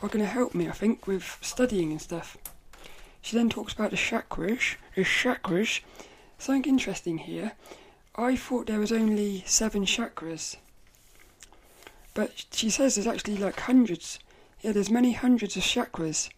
[0.00, 2.36] are going to help me, I think, with studying and stuff.
[3.20, 4.76] She then talks about the chakras.
[4.96, 5.80] The chakras.
[6.38, 7.52] Something interesting here.
[8.16, 10.56] I thought there was only seven chakras,
[12.14, 14.18] but she says there's actually like hundreds.
[14.60, 16.28] Yeah, there's many hundreds of chakras.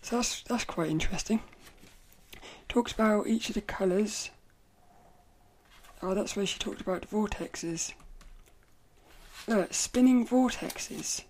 [0.00, 1.40] So that's that's quite interesting.
[2.68, 4.30] Talks about each of the colours.
[6.02, 7.92] Oh, that's where she talked about vortexes.
[9.46, 11.22] Look, spinning vortexes.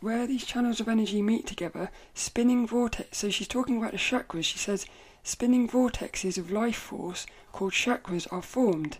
[0.00, 3.18] Where these channels of energy meet together, spinning vortex.
[3.18, 4.44] So she's talking about the chakras.
[4.44, 4.86] She says
[5.24, 8.98] spinning vortexes of life force called chakras are formed,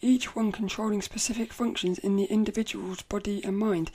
[0.00, 3.90] each one controlling specific functions in the individual's body and mind.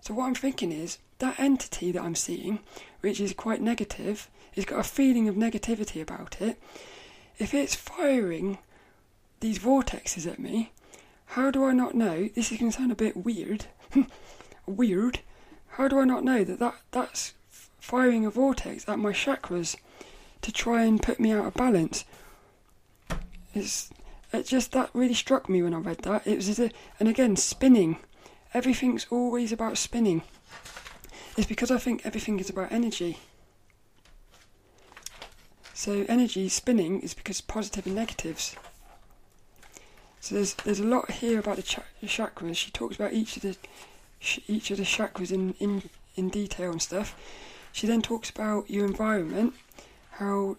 [0.00, 2.58] So what I'm thinking is that entity that I'm seeing,
[3.00, 6.60] which is quite negative, it's got a feeling of negativity about it.
[7.40, 8.58] If it's firing
[9.40, 10.72] these vortexes at me,
[11.24, 12.28] how do I not know?
[12.28, 13.64] This is going to sound a bit weird.
[14.66, 15.20] weird.
[15.70, 17.32] How do I not know that, that that's
[17.80, 19.76] firing a vortex at my chakras
[20.42, 22.04] to try and put me out of balance?
[23.54, 23.90] It's
[24.34, 26.26] it just that really struck me when I read that.
[26.26, 27.96] It was as if, and again spinning.
[28.52, 30.22] Everything's always about spinning.
[31.38, 33.18] It's because I think everything is about energy.
[35.80, 38.54] So energy spinning is because positive and negatives.
[40.20, 42.56] So there's there's a lot here about the, ch- the chakras.
[42.56, 43.56] She talks about each of the
[44.46, 47.16] each of the chakras in, in in detail and stuff.
[47.72, 49.54] She then talks about your environment,
[50.10, 50.58] how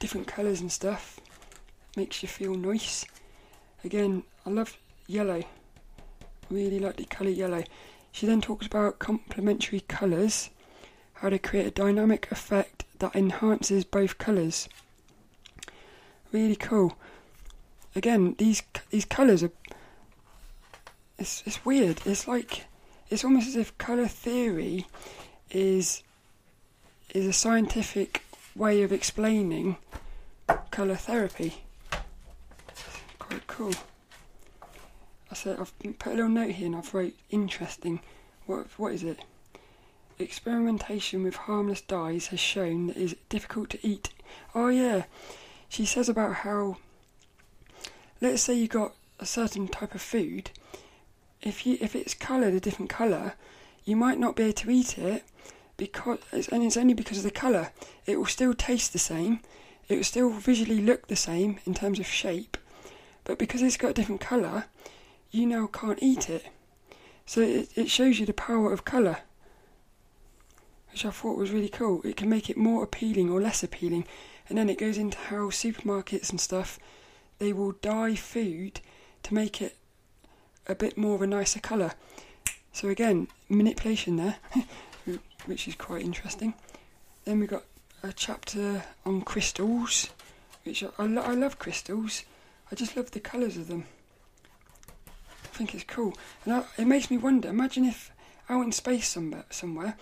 [0.00, 1.20] different colours and stuff
[1.96, 3.04] makes you feel nice.
[3.84, 5.44] Again, I love yellow.
[6.50, 7.62] Really like the colour yellow.
[8.10, 10.50] She then talks about complementary colours,
[11.12, 14.68] how to create a dynamic effect that enhances both colours.
[16.32, 16.96] Really cool.
[17.96, 19.50] Again, these these colours are.
[21.18, 22.00] It's it's weird.
[22.04, 22.66] It's like
[23.10, 24.86] it's almost as if colour theory
[25.50, 26.02] is
[27.12, 28.22] is a scientific
[28.54, 29.76] way of explaining
[30.70, 31.64] colour therapy.
[33.18, 33.74] Quite cool.
[35.30, 38.00] I said I've put a little note here and I've wrote interesting.
[38.46, 39.18] What what is it?
[40.20, 44.10] Experimentation with harmless dyes has shown that it is difficult to eat.
[44.54, 45.04] Oh yeah,
[45.68, 46.76] she says about how.
[48.20, 50.50] Let's say you got a certain type of food.
[51.40, 53.32] If you if it's coloured a different colour,
[53.86, 55.24] you might not be able to eat it
[55.78, 57.70] because it's, and it's only because of the colour.
[58.04, 59.40] It will still taste the same.
[59.88, 62.58] It will still visually look the same in terms of shape,
[63.24, 64.66] but because it's got a different colour,
[65.30, 66.44] you now can't eat it.
[67.24, 69.20] So it, it shows you the power of colour,
[70.92, 72.00] which I thought was really cool.
[72.04, 74.06] It can make it more appealing or less appealing,
[74.48, 76.78] and then it goes into how supermarkets and stuff
[77.38, 78.80] they will dye food
[79.22, 79.76] to make it
[80.66, 81.92] a bit more of a nicer colour.
[82.72, 84.36] So again, manipulation there,
[85.46, 86.54] which is quite interesting.
[87.24, 87.64] Then we've got
[88.02, 90.10] a chapter on crystals,
[90.64, 92.24] which I, I, lo- I love crystals.
[92.70, 93.84] I just love the colours of them.
[95.44, 97.48] I think it's cool, and I, it makes me wonder.
[97.48, 98.10] Imagine if
[98.48, 99.96] out in space somewhere, somewhere,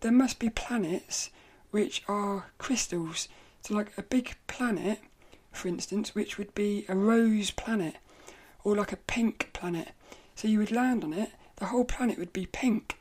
[0.00, 1.30] there must be planets
[1.70, 3.28] which are crystals.
[3.62, 5.00] So, like a big planet,
[5.52, 7.96] for instance, which would be a rose planet
[8.64, 9.90] or like a pink planet.
[10.34, 12.96] So you would land on it, the whole planet would be pink.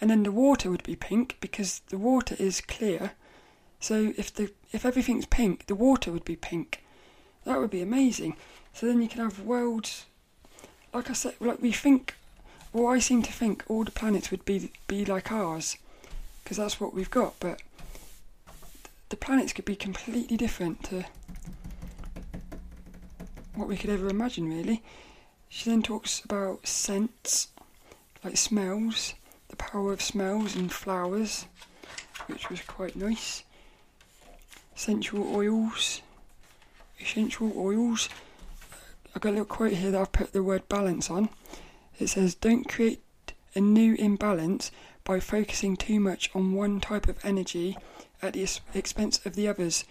[0.00, 3.12] And then the water would be pink because the water is clear.
[3.80, 6.82] So if the if everything's pink, the water would be pink.
[7.44, 8.36] That would be amazing.
[8.72, 10.06] So then you can have worlds
[10.92, 12.14] like I said like we think
[12.72, 15.76] well I seem to think all the planets would be be like ours
[16.42, 17.60] because that's what we've got, but
[19.08, 21.04] the planets could be completely different to
[23.54, 24.82] what we could ever imagine, really.
[25.48, 27.48] She then talks about scents,
[28.24, 29.14] like smells,
[29.48, 31.46] the power of smells and flowers,
[32.26, 33.44] which was quite nice.
[34.76, 36.02] Essential oils,
[37.00, 38.08] essential oils.
[39.14, 41.28] I've got a little quote here that I've put the word balance on.
[42.00, 43.02] It says, Don't create
[43.54, 44.70] a new imbalance
[45.04, 47.76] by focusing too much on one type of energy
[48.22, 49.84] at the expense of the others.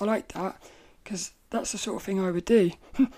[0.00, 0.60] I like that
[1.02, 2.72] because that's the sort of thing I would do.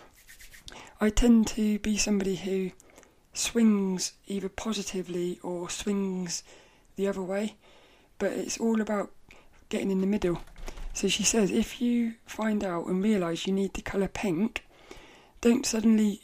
[1.01, 2.71] I tend to be somebody who
[3.33, 6.43] swings either positively or swings
[6.97, 7.57] the other way,
[8.19, 9.11] but it's all about
[9.69, 10.41] getting in the middle.
[10.93, 14.65] So she says if you find out and realise you need the colour pink,
[15.41, 16.23] don't suddenly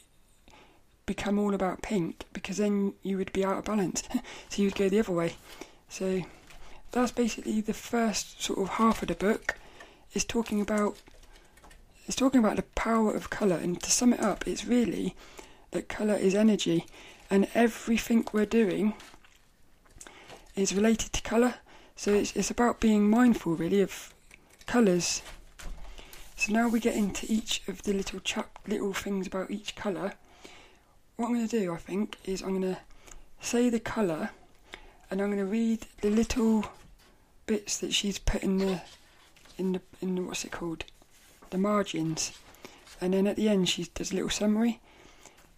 [1.10, 4.04] become all about pink because then you would be out of balance.
[4.48, 5.34] so you would go the other way.
[5.88, 6.22] So
[6.92, 9.56] that's basically the first sort of half of the book
[10.14, 10.96] is talking about
[12.06, 15.16] it's talking about the power of colour and to sum it up it's really
[15.72, 16.86] that colour is energy
[17.28, 18.94] and everything we're doing
[20.54, 21.54] is related to colour
[21.96, 24.14] so it's, it's about being mindful really of
[24.66, 25.22] colours
[26.36, 30.14] so now we get into each of the little chap little things about each colour
[31.20, 32.80] what I'm going to do I think is I'm going to
[33.42, 34.30] say the colour
[35.10, 36.64] and I'm going to read the little
[37.44, 38.80] bits that she's put in the
[39.58, 40.84] in the in the, what's it called?
[41.50, 42.32] The margins.
[43.02, 44.80] And then at the end she does a little summary.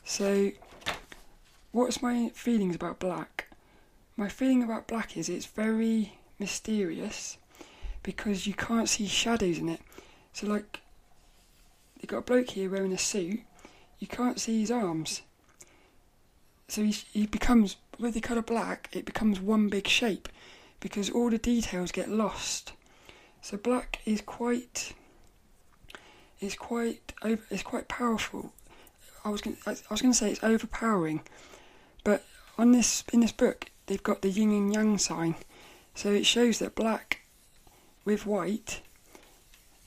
[0.05, 0.51] So
[1.70, 3.46] what's my feelings about black?
[4.16, 7.38] My feeling about black is it's very mysterious
[8.03, 9.81] because you can't see shadows in it.
[10.33, 10.81] So like
[12.01, 13.42] you've got a bloke here wearing a suit.
[14.01, 15.22] You can't see his arms
[16.73, 20.27] so he, he becomes with the colour black it becomes one big shape
[20.81, 22.73] because all the details get lost.
[23.43, 24.95] So black is quite
[26.41, 28.55] is quite it's quite powerful.
[29.23, 31.21] I was gonna, I was going to say it's overpowering,
[32.05, 32.25] but
[32.57, 35.35] on this in this book they've got the yin and yang sign,
[35.95, 37.21] so it shows that black
[38.07, 38.81] with white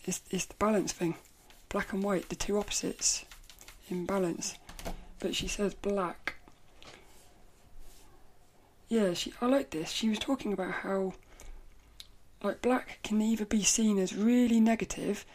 [0.05, 1.15] is is the balance thing.
[1.69, 3.25] Black and white, the two opposites
[3.89, 4.53] in balance.
[5.17, 6.35] But she says black
[8.95, 9.89] yeah, she, I like this.
[9.91, 11.15] She was talking about how,
[12.41, 15.25] like, black can either be seen as really negative,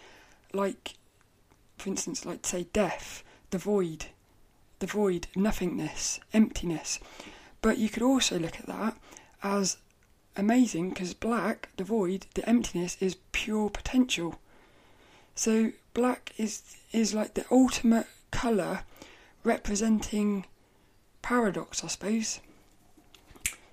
[0.55, 0.95] like,
[1.77, 4.07] for instance, like, say, death, the void,
[4.79, 6.99] the void, nothingness, emptiness.
[7.61, 8.97] But you could also look at that
[9.43, 9.77] as
[10.39, 14.41] amazing because black, the void, the emptiness is pure potential.
[15.35, 18.85] So black is is like the ultimate colour
[19.45, 20.47] representing
[21.21, 22.41] paradox, I suppose.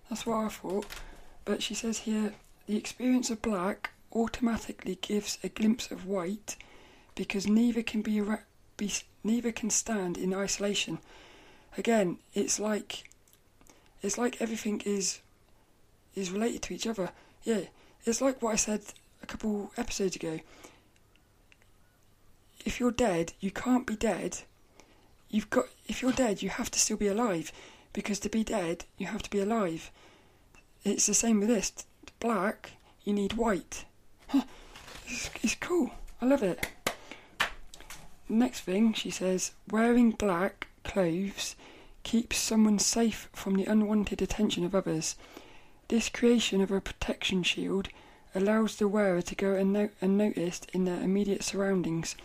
[0.10, 0.86] That's what I thought.
[1.46, 2.34] But she says here
[2.68, 6.56] the experience of black automatically gives a glimpse of white
[7.16, 8.22] because neither can be,
[8.78, 8.92] be
[9.24, 11.00] neither can stand in isolation.
[11.78, 13.10] Again, it's like
[14.02, 15.20] it's like everything is
[16.16, 17.12] is related to each other.
[17.44, 17.62] Yeah,
[18.06, 18.82] it's like what I said
[19.22, 20.40] a couple episodes ago.
[22.66, 24.40] If you're dead, you can't be dead.
[25.30, 27.52] You've got if you're dead, you have to still be alive
[27.98, 29.90] because to be dead, you have to be alive.
[30.84, 31.74] It's the same with this.
[32.20, 32.74] Black,
[33.04, 33.86] you need white.
[35.42, 35.90] it's, cool.
[36.22, 36.70] I love it.
[38.30, 41.56] Next thing, she says, wearing black clothes
[42.04, 45.16] keeps someone safe from the unwanted attention of others.
[45.88, 47.90] This creation of a protection shield
[48.36, 52.16] allows the wearer to go unno- unnoticed in their immediate surroundings.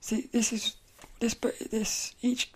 [0.00, 0.76] See, this is
[1.18, 2.52] this, but this each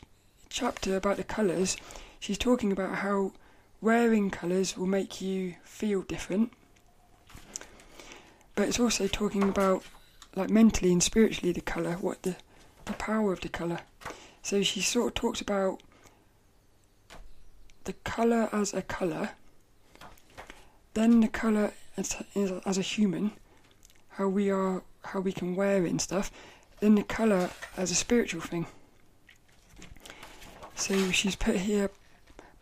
[0.50, 1.76] chapter about the colours.
[2.22, 3.32] She's talking about how
[3.80, 6.52] wearing colours will make you feel different,
[8.54, 9.82] but it's also talking about
[10.36, 12.36] like mentally and spiritually the colour, what the
[12.84, 13.80] the power of the colour.
[14.40, 15.82] So she sort of talks about
[17.82, 19.30] the colour as a colour,
[20.94, 22.22] then the colour as,
[22.64, 23.32] as a human,
[24.10, 26.30] how we are, how we can wear it and stuff,
[26.78, 28.66] then the colour as a spiritual thing.
[30.76, 31.90] So she's put here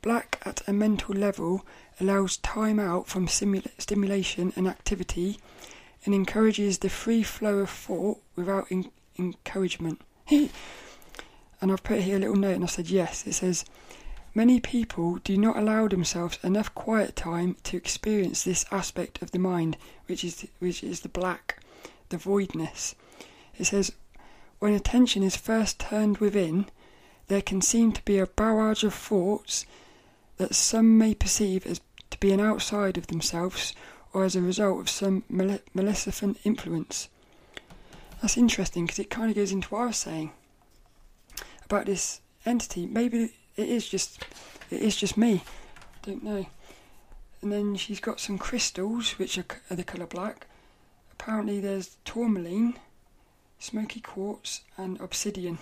[0.03, 1.65] black at a mental level
[2.01, 5.39] allows time out from simula- stimulation and activity
[6.05, 10.01] and encourages the free flow of thought without in- encouragement.
[10.31, 10.51] and
[11.61, 13.27] I've put here a little note and I said yes.
[13.27, 13.65] It says,
[14.35, 19.41] Many people do not allow themselves enough quiet time to experience this aspect of the
[19.41, 19.77] mind,
[20.07, 21.61] which is which is the black,
[22.11, 22.95] the voidness.
[23.59, 23.93] It says,
[24.61, 26.67] when attention is first turned within,
[27.27, 29.67] there can seem to be a barrage of thoughts
[30.41, 33.75] that some may perceive as to be an outside of themselves
[34.15, 37.11] or as a result of some mal- maleficent influence.
[38.23, 40.33] That's interesting because it kind of goes into what I was saying
[41.67, 42.87] about this entity.
[42.87, 44.25] Maybe it is just
[44.71, 45.43] it is just me.
[46.03, 46.47] Don't know.
[47.43, 50.47] And then she's got some crystals which are, are the colour black.
[51.13, 52.79] Apparently there's tourmaline,
[53.59, 55.59] smoky quartz, and obsidian.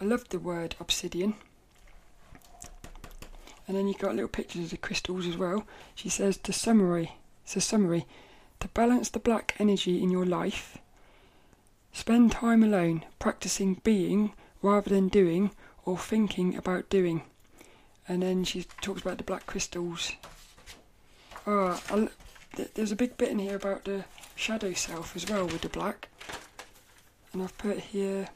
[0.00, 1.34] I love the word obsidian.
[3.66, 5.66] And then you've got little pictures of the crystals as well.
[5.94, 7.12] She says to summary,
[7.44, 8.06] it's summary,
[8.60, 10.78] to balance the black energy in your life,
[11.92, 15.50] spend time alone practicing being rather than doing
[15.84, 17.22] or thinking about doing.
[18.08, 20.12] And then she talks about the black crystals.
[21.46, 22.08] Ah, I'll,
[22.74, 24.04] there's a big bit in here about the
[24.34, 26.08] shadow self as well with the black.
[27.32, 28.28] And I've put here,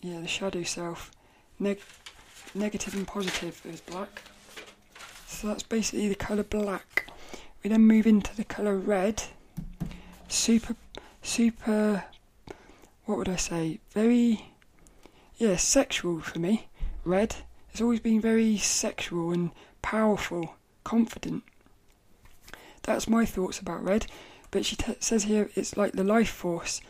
[0.00, 1.10] yeah, the shadow self.
[1.58, 1.80] Neg-
[2.54, 4.22] negative and positive is black.
[5.26, 7.10] So that's basically the colour black.
[7.62, 9.22] We then move into the colour red.
[10.28, 10.76] Super,
[11.22, 12.04] super,
[13.04, 13.80] what would I say?
[13.90, 14.46] Very
[15.36, 16.68] yeah, sexual for me.
[17.04, 17.36] Red
[17.72, 19.50] has always been very sexual and
[19.80, 21.42] powerful, confident.
[22.82, 24.06] That's my thoughts about red.
[24.50, 26.80] But she t- says here it's like the life force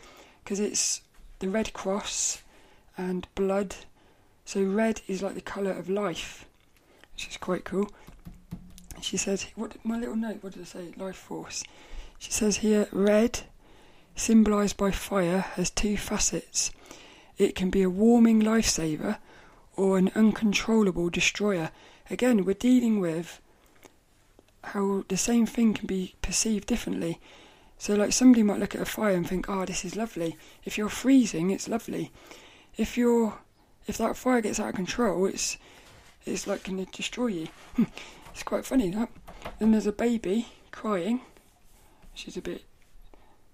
[0.43, 1.01] because it's
[1.39, 2.43] the red cross
[2.97, 3.75] and blood.
[4.45, 6.45] So red is like the colour of life,
[7.13, 7.89] which is quite cool.
[9.01, 10.43] She says, "What my little note?
[10.43, 10.93] What did I say?
[10.97, 11.63] Life force."
[12.19, 13.41] She says here, red,
[14.15, 16.71] symbolised by fire, has two facets.
[17.37, 19.17] It can be a warming lifesaver
[19.75, 21.71] or an uncontrollable destroyer.
[22.09, 23.41] Again, we're dealing with
[24.63, 27.19] how the same thing can be perceived differently.
[27.77, 30.37] So, like, somebody might look at a fire and think, oh, this is lovely.
[30.63, 32.11] If you're freezing, it's lovely.
[32.77, 33.39] If you're,
[33.87, 35.57] if that fire gets out of control, it's,
[36.25, 37.47] it's like going to destroy you.
[38.31, 39.09] it's quite funny that.
[39.59, 41.21] Then there's a baby crying.
[42.13, 42.63] She's a bit,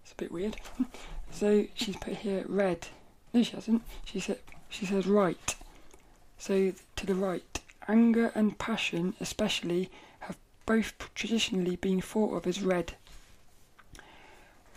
[0.04, 0.58] it's a bit weird.
[1.32, 2.88] so she's put here red.
[3.34, 3.84] No, she hasn't.
[4.06, 5.56] She said she says right.
[6.38, 9.90] So to the right, anger and passion, especially,
[10.22, 12.94] have both traditionally been thought of as red.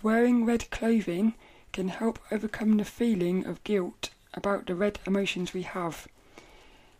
[0.02, 1.34] Wearing red clothing
[1.72, 6.08] can help overcome the feeling of guilt about the red emotions we have.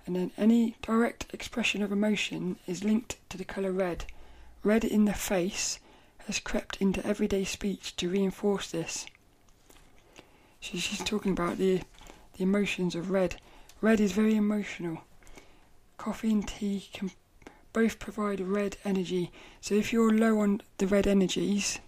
[0.06, 4.04] And then any direct expression of emotion is linked to the colour red.
[4.62, 5.78] Red in the face
[6.26, 9.06] has crept into everyday speech to reinforce this.
[10.60, 11.82] She, she's talking about the
[12.36, 13.36] the emotions of red.
[13.80, 15.02] Red is very emotional.
[15.98, 17.10] Coffee and tea can
[17.72, 19.30] both provide red energy.
[19.60, 21.78] So if you're low on the red energies,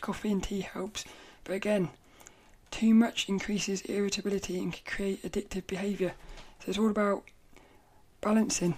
[0.00, 1.04] coffee and tea helps.
[1.44, 1.90] But again,
[2.72, 6.14] too much increases irritability and can create addictive behaviour.
[6.58, 7.22] So it's all about
[8.20, 8.74] balancing.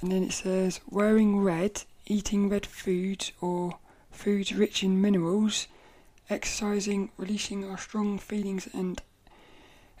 [0.00, 3.78] And then it says wearing red, eating red foods or
[4.10, 5.68] foods rich in minerals
[6.30, 9.02] exercising, releasing our strong feelings, and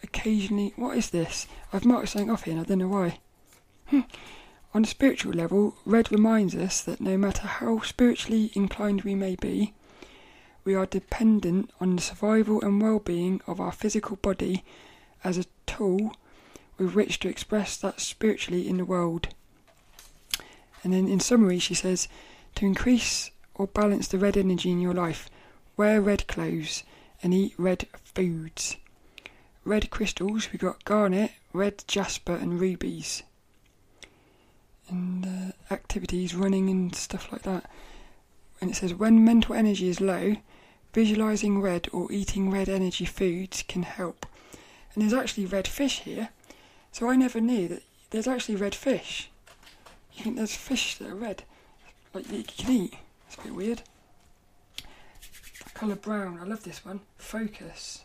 [0.02, 0.72] occasionally.
[0.76, 1.46] What is this?
[1.72, 3.18] I've marked something off here and I don't know why.
[3.86, 4.00] Hmm.
[4.72, 9.36] On a spiritual level, red reminds us that no matter how spiritually inclined we may
[9.36, 9.72] be,
[10.64, 14.64] we are dependent on the survival and well being of our physical body
[15.22, 16.16] as a tool
[16.78, 19.28] with which to express that spiritually in the world.
[20.82, 22.08] And then in summary, she says
[22.56, 25.30] to increase or balance the red energy in your life,
[25.76, 26.82] wear red clothes,
[27.22, 28.76] and eat red foods.
[29.64, 33.22] Red crystals, we got garnet, red jasper, and rubies.
[34.88, 37.70] and uh, activities, running and stuff like that.
[38.60, 40.36] And it says when mental energy is low,
[40.94, 44.24] visualizing red or eating red energy foods can help.
[44.94, 46.30] And there's actually red fish here,
[46.92, 49.28] so I never knew that there's actually red fish.
[50.14, 51.42] You think there's fish that are red,
[52.14, 52.94] like you can eat.
[53.26, 53.82] It's a bit weird.
[55.64, 56.38] The Colour brown.
[56.40, 57.00] I love this one.
[57.18, 58.04] Focus.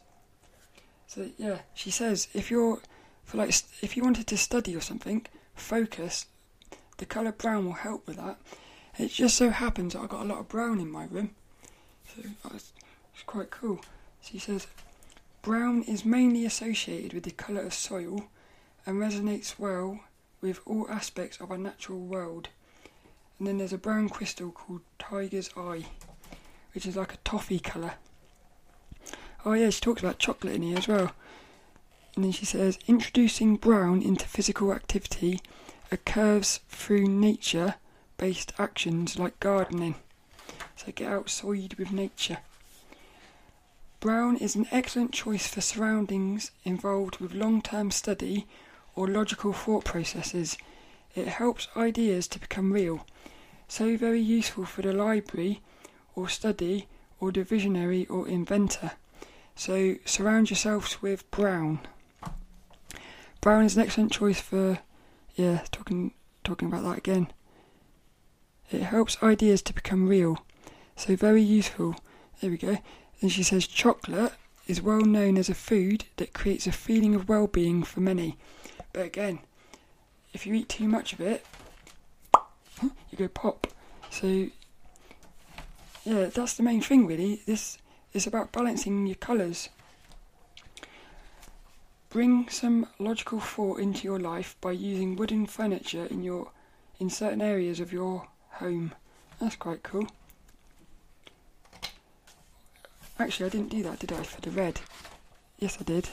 [1.06, 2.80] So yeah, she says if you're
[3.24, 6.26] for like if you wanted to study or something, focus.
[6.98, 8.38] The colour brown will help with that.
[8.98, 11.30] It just so happens that I got a lot of brown in my room,
[12.06, 12.24] so
[12.54, 12.74] it's,
[13.20, 13.82] it's quite cool.
[14.22, 14.68] She says
[15.42, 18.28] brown is mainly associated with the colour of soil
[18.86, 20.00] and resonates well
[20.40, 22.48] with all aspects of our natural world.
[23.38, 25.88] And then there's a brown crystal called Tiger's Eye,
[26.74, 27.96] which is like a toffee colour.
[29.46, 31.12] Oh, yeah, she talks about chocolate in here as well.
[32.16, 35.42] And then she says, introducing brown into physical activity
[35.92, 37.76] occurs through nature
[38.18, 39.96] based actions like gardening.
[40.78, 42.38] So get outside with nature.
[44.00, 48.48] Brown is an excellent choice for surroundings involved with long term study
[48.96, 50.58] or logical thought processes.
[51.16, 53.06] It helps ideas to become real.
[53.68, 55.62] So very useful for the library
[56.16, 56.88] or study
[57.20, 58.92] or the visionary or inventor.
[59.56, 61.82] So surround yourselves with brown.
[63.42, 64.80] Brown is an excellent choice for
[65.36, 66.14] yeah, talking
[66.46, 67.32] talking about that again.
[68.72, 70.38] It helps ideas to become real.
[70.96, 71.96] So very useful.
[72.40, 72.78] There we go.
[73.22, 74.34] And she says chocolate
[74.68, 78.38] is well known as a food that creates a feeling of well being for many.
[78.94, 79.40] But again,
[80.34, 81.46] if you eat too much of it,
[82.82, 83.68] you go pop.
[84.10, 84.48] So
[86.06, 87.42] yeah, that's the main thing really.
[87.46, 87.78] This
[88.14, 89.70] is about balancing your colours.
[92.10, 96.52] Bring some logical thought into your life by using wooden furniture in your
[97.00, 98.94] in certain areas of your home.
[99.40, 100.08] That's quite cool.
[103.20, 104.80] Actually, I didn't do that, did I, for the red?
[105.60, 106.10] Yes, I did.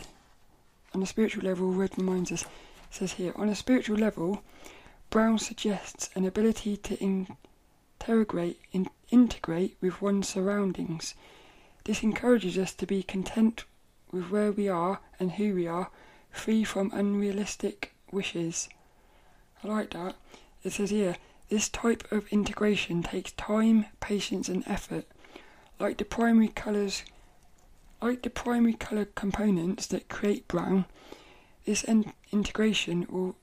[0.93, 2.45] On a spiritual level, red reminds us
[2.91, 4.43] says here on a spiritual level,
[5.11, 11.15] Brown suggests an ability to integrate, in, integrate with one's surroundings.
[11.85, 13.65] This encourages us to be content
[14.11, 15.91] with where we are and who we are,
[16.31, 18.69] free from unrealistic wishes.
[19.63, 20.17] I like that.
[20.65, 21.17] It says here,
[21.49, 25.05] this type of integration takes time, patience, and effort.
[25.79, 27.03] Like the primary colours,
[28.01, 30.87] like the primary colour components that create brown,
[31.65, 33.37] this en- integration will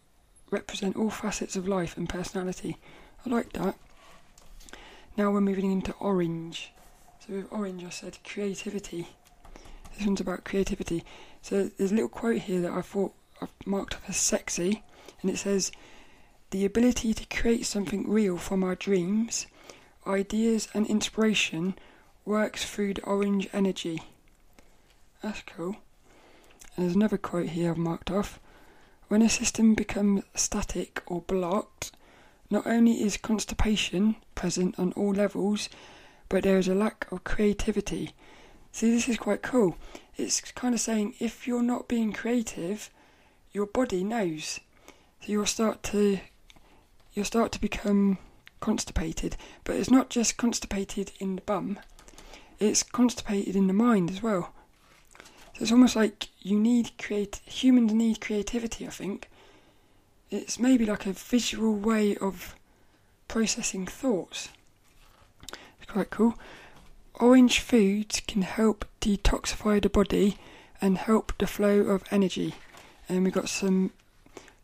[0.49, 2.77] represent all facets of life and personality.
[3.25, 3.75] I like that.
[5.17, 6.71] Now we're moving into orange.
[7.19, 9.07] So with orange, I said creativity.
[9.95, 11.03] This one's about creativity.
[11.41, 14.83] So there's a little quote here that I thought I've marked up as sexy,
[15.21, 15.71] and it says,
[16.49, 19.45] "The ability to create something real from our dreams,
[20.07, 21.75] ideas, and inspiration
[22.25, 24.03] works through the orange energy."
[25.21, 25.77] That's cool.
[26.75, 28.39] And there's another quote here I've marked off.
[29.07, 31.91] When a system becomes static or blocked,
[32.49, 35.69] not only is constipation present on all levels,
[36.29, 38.13] but there is a lack of creativity.
[38.71, 39.77] See, this is quite cool.
[40.17, 42.89] It's kind of saying if you're not being creative,
[43.51, 44.59] your body knows.
[45.21, 46.19] So you'll start to
[47.13, 48.17] you'll start to become
[48.59, 49.37] constipated.
[49.63, 51.79] But it's not just constipated in the bum,
[52.59, 54.53] it's constipated in the mind as well.
[55.53, 59.29] So it's almost like you need create humans need creativity, I think.
[60.31, 62.55] It's maybe like a visual way of
[63.27, 64.49] processing thoughts.
[65.81, 66.33] It's quite cool.
[67.15, 70.37] Orange foods can help detoxify the body
[70.81, 72.55] and help the flow of energy.
[73.07, 73.91] And we've got some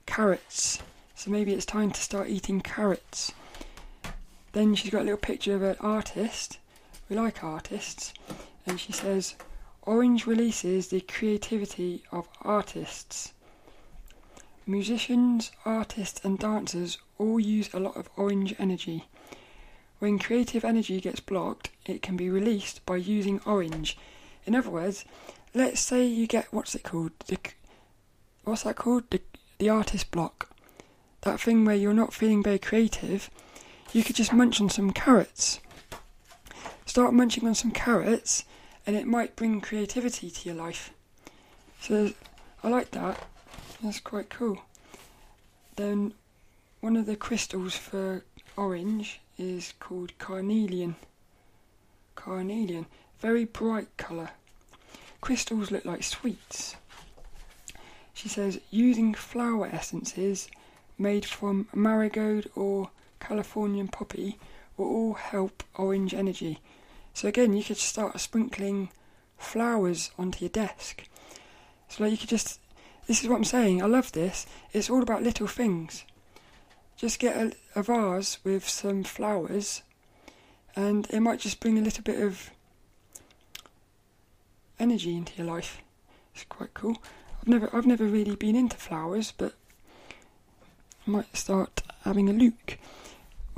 [0.05, 0.79] carrots.
[1.13, 3.31] So maybe it's time to start eating carrots.
[4.53, 6.57] Then she's got a little picture of an artist.
[7.09, 8.13] We like artists.
[8.67, 9.35] And she says,
[9.83, 13.33] Orange releases the creativity of artists.
[14.67, 19.07] Musicians, artists, and dancers all use a lot of orange energy.
[19.97, 23.97] When creative energy gets blocked, it can be released by using orange.
[24.45, 25.05] In other words,
[25.55, 27.11] let's say you get what's it called?
[27.25, 27.39] The,
[28.43, 29.09] what's that called?
[29.09, 29.21] The,
[29.57, 30.49] the artist block.
[31.21, 33.31] That thing where you're not feeling very creative.
[33.91, 35.59] You could just munch on some carrots.
[36.89, 38.45] Start munching on some carrots,
[38.87, 40.89] and it might bring creativity to your life.
[41.79, 42.13] So
[42.63, 43.27] I like that.
[43.83, 44.57] That's quite cool.
[45.75, 46.15] Then
[46.79, 48.23] one of the crystals for
[48.57, 50.95] orange is called carnelian.
[52.15, 52.87] Carnelian,
[53.19, 54.31] very bright colour.
[55.21, 56.75] Crystals look like sweets.
[58.15, 60.49] She says using flower essences
[60.97, 64.39] made from marigold or Californian poppy
[64.75, 66.59] will all help orange energy.
[67.19, 68.91] So again, you could start sprinkling
[69.37, 71.03] flowers onto your desk.
[71.89, 72.61] So like you could just,
[73.07, 73.83] this is what I'm saying.
[73.83, 74.45] I love this.
[74.71, 76.05] It's all about little things.
[76.95, 79.83] Just get a, a vase with some flowers,
[80.77, 82.51] and it might just bring a little bit of
[84.79, 85.81] energy into your life.
[86.33, 87.03] It's quite cool.
[87.41, 89.55] I've never, I've never really been into flowers, but
[91.05, 92.77] I might start having a look.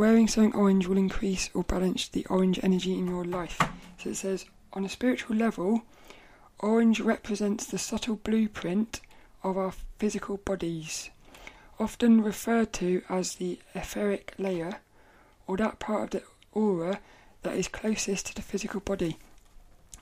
[0.01, 3.61] Wearing something orange will increase or balance the orange energy in your life.
[3.99, 5.83] So it says, on a spiritual level,
[6.57, 8.99] orange represents the subtle blueprint
[9.43, 11.11] of our physical bodies,
[11.79, 14.79] often referred to as the etheric layer,
[15.45, 16.99] or that part of the aura
[17.43, 19.19] that is closest to the physical body.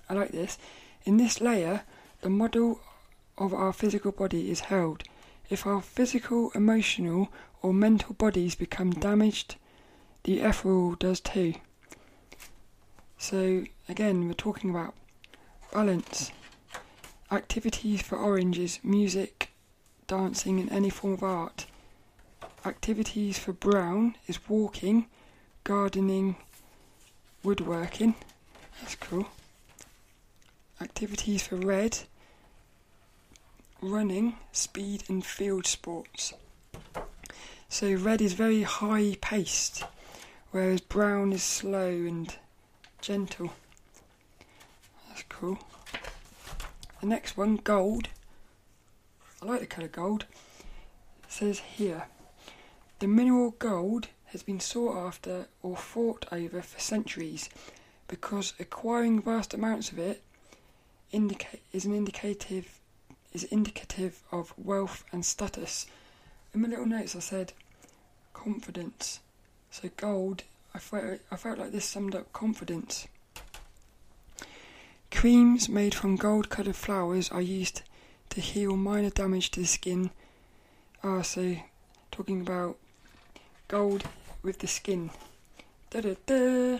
[0.10, 0.58] I like this.
[1.04, 1.82] In this layer,
[2.22, 2.80] the model
[3.38, 5.04] of our physical body is held.
[5.50, 9.58] If our physical, emotional, or mental bodies become damaged,
[10.24, 11.54] the F-rule does too.
[13.18, 14.94] So, again, we're talking about
[15.74, 16.32] balance.
[17.32, 19.52] Activities for oranges, music,
[20.08, 21.66] dancing, and any form of art.
[22.66, 25.06] Activities for brown is walking,
[25.64, 26.36] gardening,
[27.44, 28.16] woodworking.
[28.82, 29.28] That's cool.
[30.82, 32.00] Activities for red
[33.82, 36.34] running, speed, and field sports.
[37.70, 39.84] So red is very high paced,
[40.52, 42.36] whereas brown is slow and
[43.02, 43.54] gentle.
[45.08, 45.60] That's cool.
[47.02, 48.10] The next one, gold.
[49.42, 50.26] I like the colour gold.
[51.24, 52.08] It says here
[53.00, 57.50] the mineral gold has been sought after or fought over for centuries
[58.08, 60.22] because acquiring vast amounts of it
[61.12, 62.80] indica- is an indicative
[63.32, 65.86] is indicative of wealth and status.
[66.54, 67.54] In my little notes, I said
[68.34, 69.20] confidence.
[69.72, 70.44] So gold,
[70.74, 73.08] I felt I felt like this summed up confidence.
[75.12, 77.82] Creams made from gold-coloured flowers are used
[78.30, 80.12] to heal minor damage to the skin.
[81.04, 81.56] Ah, so
[82.12, 82.78] talking about
[83.68, 84.04] gold
[84.44, 85.10] with the skin.
[85.90, 86.80] Da da da.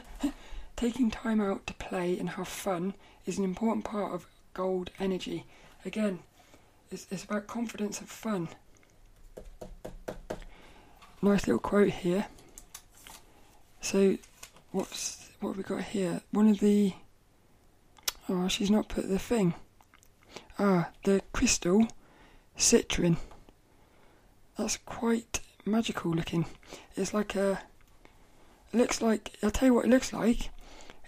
[0.76, 2.94] Taking time out to play and have fun
[3.26, 5.46] is an important part of gold energy.
[5.86, 6.20] Again,
[6.92, 8.50] it's, it's about confidence and fun.
[11.22, 12.28] Nice little quote here.
[13.82, 14.18] So,
[14.72, 16.22] what's what have we got here?
[16.32, 16.94] One of the
[18.28, 19.54] oh, she's not put the thing.
[20.58, 21.88] Ah, the crystal
[22.58, 23.18] citrine.
[24.58, 26.46] That's quite magical looking.
[26.96, 27.62] It's like a.
[28.74, 30.50] It looks like I'll tell you what it looks like.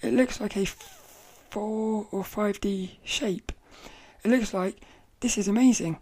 [0.01, 3.51] It looks like a four or five D shape.
[4.23, 4.81] It looks like
[5.19, 5.99] this is amazing.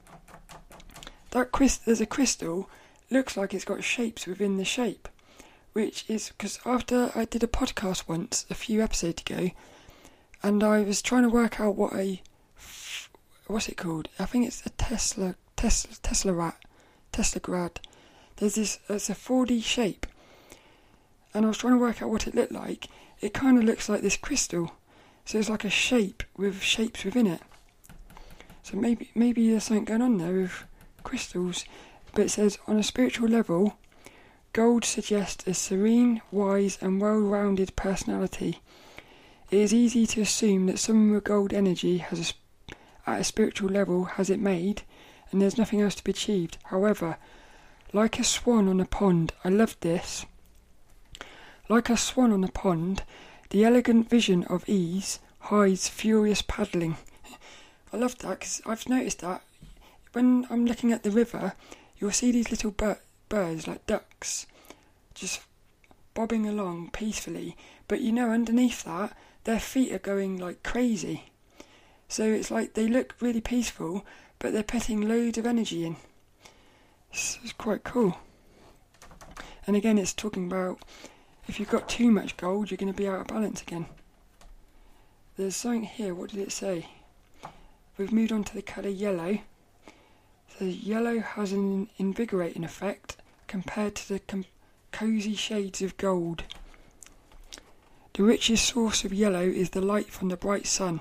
[1.32, 2.70] That crystal, there's a crystal,
[3.10, 5.08] looks like it's got shapes within the shape,
[5.74, 9.52] which is because after I did a podcast once a few episodes ago,
[10.42, 12.22] and I was trying to work out what a
[13.48, 14.10] what's it called?
[14.20, 16.58] I think it's a Tesla Tesla Tesla rat
[17.12, 17.80] Tesla grad.
[18.38, 20.06] There's this it's a 4D shape,
[21.34, 22.88] and I was trying to work out what it looked like.
[23.22, 24.72] It kind of looks like this crystal,
[25.26, 27.42] so it's like a shape with shapes within it.
[28.64, 30.64] So maybe maybe there's something going on there with
[31.04, 31.66] crystals.
[32.14, 33.78] But it says on a spiritual level,
[34.60, 38.60] gold suggests a serene, wise, and well-rounded personality.
[39.50, 42.34] It is easy to assume that someone with gold energy has
[42.68, 42.74] a,
[43.10, 44.82] at a spiritual level has it made,
[45.32, 46.58] and there's nothing else to be achieved.
[46.66, 47.16] However,
[47.94, 50.26] like a swan on a pond, I love this.
[51.70, 53.04] Like a swan on a pond,
[53.52, 56.98] the elegant vision of ease hides furious paddling.
[57.94, 59.42] I love that because I've noticed that
[60.12, 61.54] when I'm looking at the river,
[61.98, 63.00] you'll see these little bir-
[63.30, 64.46] birds like ducks
[65.14, 65.42] just
[66.14, 67.56] bobbing along peacefully,
[67.88, 71.26] but you know, underneath that, their feet are going like crazy.
[72.08, 74.06] So it's like they look really peaceful,
[74.40, 75.96] but they're putting loads of energy in.
[77.12, 78.18] It's, it's quite cool.
[79.68, 80.80] And again, it's talking about
[81.48, 83.86] if you've got too much gold, you're going to be out of balance again.
[85.38, 86.88] There's something here, what did it say?
[87.98, 89.40] We've moved on to the colour yellow.
[90.60, 93.16] So yellow has an invigorating effect
[93.48, 94.44] compared to the com-
[94.92, 96.44] cosy shades of gold.
[98.12, 101.00] The richest source of yellow is the light from the bright sun.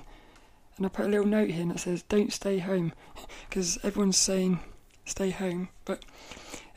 [0.77, 2.93] And I put a little note here that says, don't stay home,
[3.49, 4.61] because everyone's saying
[5.03, 5.67] stay home.
[5.83, 6.05] But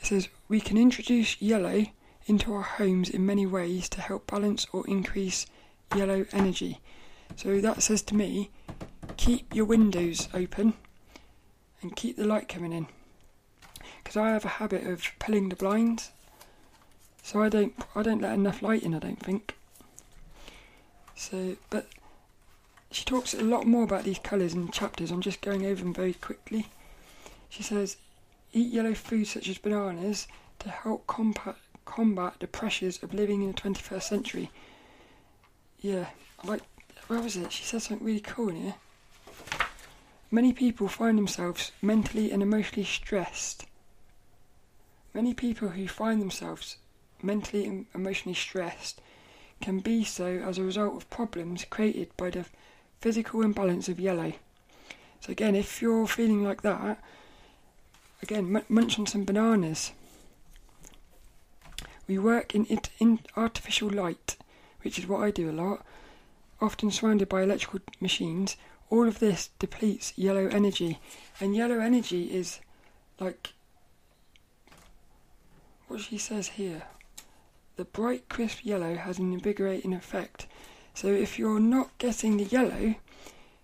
[0.01, 1.87] it says, we can introduce yellow
[2.27, 5.47] into our homes in many ways to help balance or increase
[5.95, 6.81] yellow energy.
[7.37, 8.51] So that says to me,
[9.17, 10.75] keep your windows open
[11.83, 12.87] and keep the light coming in.
[14.03, 16.11] because I have a habit of pulling the blinds,
[17.23, 18.95] so I don't I don't let enough light in.
[18.95, 19.57] I don't think.
[21.15, 21.87] So, but
[22.91, 25.11] she talks a lot more about these colours and chapters.
[25.11, 26.69] I'm just going over them very quickly.
[27.49, 27.97] She says,
[28.53, 30.27] eat yellow foods such as bananas
[30.61, 34.51] to help combat combat the pressures of living in the 21st century.
[35.81, 36.07] Yeah,
[36.45, 36.63] like
[37.09, 37.53] where was it?
[37.53, 38.75] She said something really cool in here.
[40.35, 43.67] Many people find themselves mentally and emotionally stressed.
[45.13, 46.79] Many people who find themselves
[47.23, 49.03] mentally and emotionally stressed
[49.61, 52.47] can be so as a result of problems created by the
[53.03, 54.33] physical imbalance of yellow.
[55.21, 57.05] So, again, if you're feeling like that,
[58.23, 59.93] again, m- munch on some bananas.
[62.09, 64.39] We work in, it, in artificial light,
[64.81, 65.85] which is what I do a lot,
[66.59, 68.57] often surrounded by electrical machines
[68.93, 70.99] all of this depletes yellow energy,
[71.41, 72.61] and yellow energy is
[73.19, 73.55] like
[75.89, 76.83] what she says here.
[77.77, 80.47] The bright, crisp yellow has an invigorating effect.
[80.93, 82.95] So if you're not getting the yellow,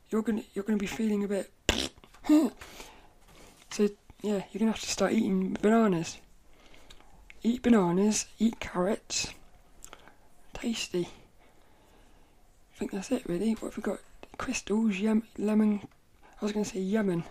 [0.09, 1.53] you're gonna you're gonna be feeling a bit.
[2.27, 3.91] so
[4.23, 6.17] yeah, you're gonna have to start eating bananas.
[7.43, 9.35] Eat bananas, eat carrots.
[10.55, 11.07] Tasty.
[11.07, 13.53] I think that's it really.
[13.53, 14.01] What have we got?
[14.39, 15.01] Crystals,
[15.37, 15.87] lemon,
[16.41, 17.25] I was going to say Yemen,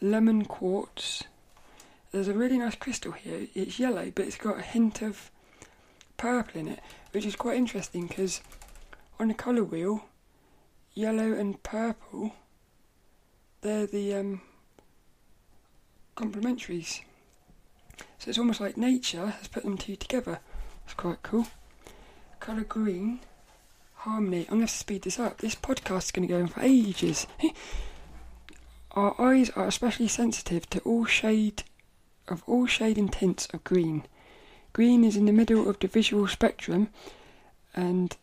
[0.00, 1.24] lemon quartz.
[2.12, 3.48] There's a really nice crystal here.
[3.54, 5.30] It's yellow, but it's got a hint of
[6.16, 6.80] purple in it,
[7.12, 8.40] which is quite interesting because
[9.18, 10.06] on the colour wheel,
[10.94, 12.32] yellow and purple,
[13.60, 14.40] they're the um,
[16.16, 17.00] complementaries.
[18.18, 20.38] So it's almost like nature has put them two together.
[20.84, 21.48] It's quite cool.
[22.40, 23.20] Colour green
[24.06, 24.42] harmony.
[24.42, 25.38] I'm going to have to speed this up.
[25.38, 27.26] This podcast is going to go on for ages.
[28.92, 31.64] Our eyes are especially sensitive to all shade
[32.28, 34.04] of all shade and tints of green.
[34.72, 36.88] Green is in the middle of the visual spectrum
[37.74, 38.16] and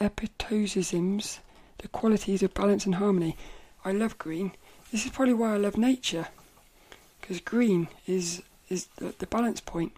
[0.00, 1.38] epitosisms
[1.78, 3.36] the qualities of balance and harmony.
[3.84, 4.52] I love green.
[4.90, 6.28] This is probably why I love nature,
[7.20, 9.92] because green is is the, the balance point.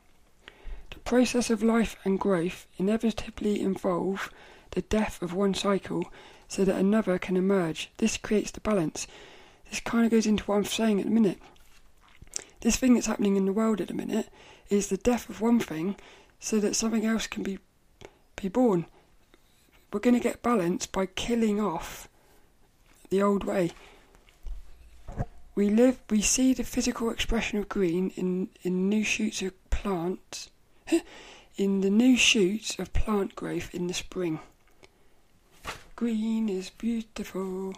[0.91, 4.31] The process of life and growth inevitably involve
[4.79, 6.05] the death of one cycle
[6.47, 7.91] so that another can emerge.
[7.97, 9.09] This creates the balance.
[9.69, 11.41] This kind of goes into what I'm saying at the minute.
[12.61, 14.29] This thing that's happening in the world at the minute
[14.71, 15.97] is the death of one thing
[16.39, 17.59] so that something else can be
[18.41, 18.87] be born.
[19.93, 22.09] We're going to get balance by killing off
[23.11, 23.73] the old way.
[25.57, 30.51] We live, we see the physical expression of green in, in new shoots of plants,
[31.57, 34.39] in the new shoots of plant growth in the spring.
[35.99, 37.75] Green is beautiful.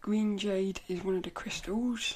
[0.00, 2.14] Green jade is one of the crystals.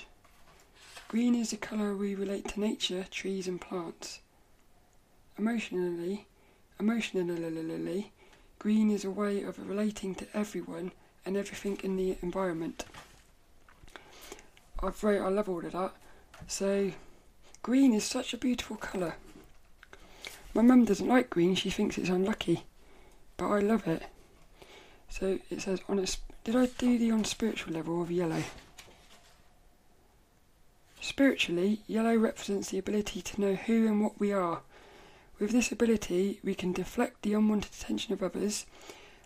[1.07, 4.19] Green is the colour we relate to nature, trees and plants.
[5.39, 6.27] Emotionally,
[6.81, 8.11] emotionally,
[8.59, 10.91] green is a way of relating to everyone
[11.25, 12.87] and everything in the environment.
[14.83, 15.93] I've wrote, I love all of that.
[16.49, 16.91] So,
[17.63, 19.15] green is such a beautiful colour.
[20.55, 22.65] My mum doesn't like green, she thinks it's unlucky,
[23.37, 24.03] but I love it.
[25.11, 26.07] So it says on a.
[26.45, 28.43] Did I do the on spiritual level of yellow?
[31.01, 34.63] Spiritually, yellow represents the ability to know who and what we are.
[35.39, 38.67] With this ability, we can deflect the unwanted attention of others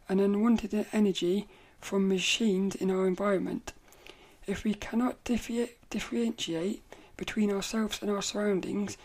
[0.08, 1.46] and unwanted energy
[1.80, 3.72] from machines in our environment.
[4.46, 6.82] If we cannot differentiate
[7.16, 8.96] between ourselves and our surroundings,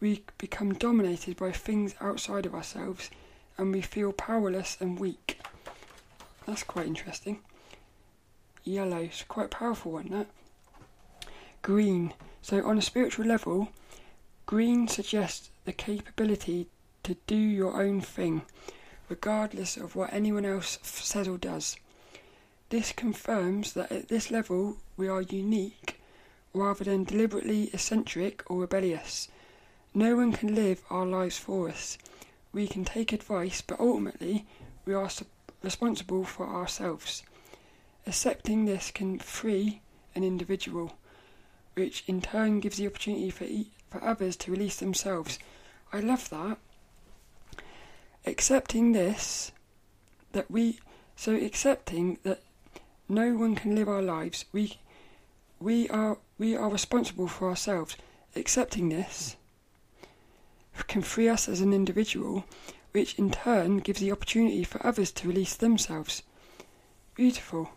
[0.00, 3.10] we become dominated by things outside of ourselves
[3.56, 5.38] and we feel powerless and weak.
[6.46, 7.40] That's quite interesting.
[8.64, 10.26] Yellow, it's quite powerful one, that.
[11.62, 12.12] Green.
[12.42, 13.68] So, on a spiritual level,
[14.46, 16.68] green suggests the capability
[17.02, 18.42] to do your own thing,
[19.08, 21.76] regardless of what anyone else says or does.
[22.70, 26.00] This confirms that at this level we are unique
[26.52, 29.28] rather than deliberately eccentric or rebellious.
[29.94, 31.98] No one can live our lives for us.
[32.52, 34.46] We can take advice, but ultimately
[34.84, 35.10] we are
[35.64, 37.22] responsible for ourselves.
[38.06, 39.80] Accepting this can free
[40.14, 40.96] an individual,
[41.74, 45.38] which in turn gives the opportunity for, e- for others to release themselves.
[45.92, 46.58] I love that.
[48.26, 49.52] Accepting this,
[50.32, 50.80] that we,
[51.16, 52.42] so accepting that
[53.08, 54.78] no one can live our lives, we,
[55.60, 57.96] we are, we are responsible for ourselves.
[58.36, 59.36] Accepting this
[60.88, 62.44] can free us as an individual
[62.94, 66.22] which in turn gives the opportunity for others to release themselves.
[67.16, 67.70] Beautiful.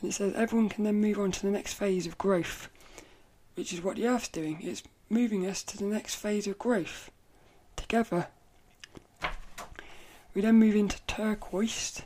[0.00, 2.70] And it says everyone can then move on to the next phase of growth.
[3.56, 4.60] which is what the Earth's doing.
[4.62, 7.10] It's moving us to the next phase of growth
[7.74, 8.28] together.
[10.32, 12.00] We then move into turquoise,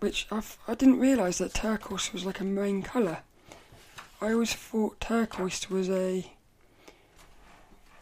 [0.00, 3.20] which I've, I didn't realise that turquoise was like a main colour.
[4.20, 6.30] I always thought turquoise was a.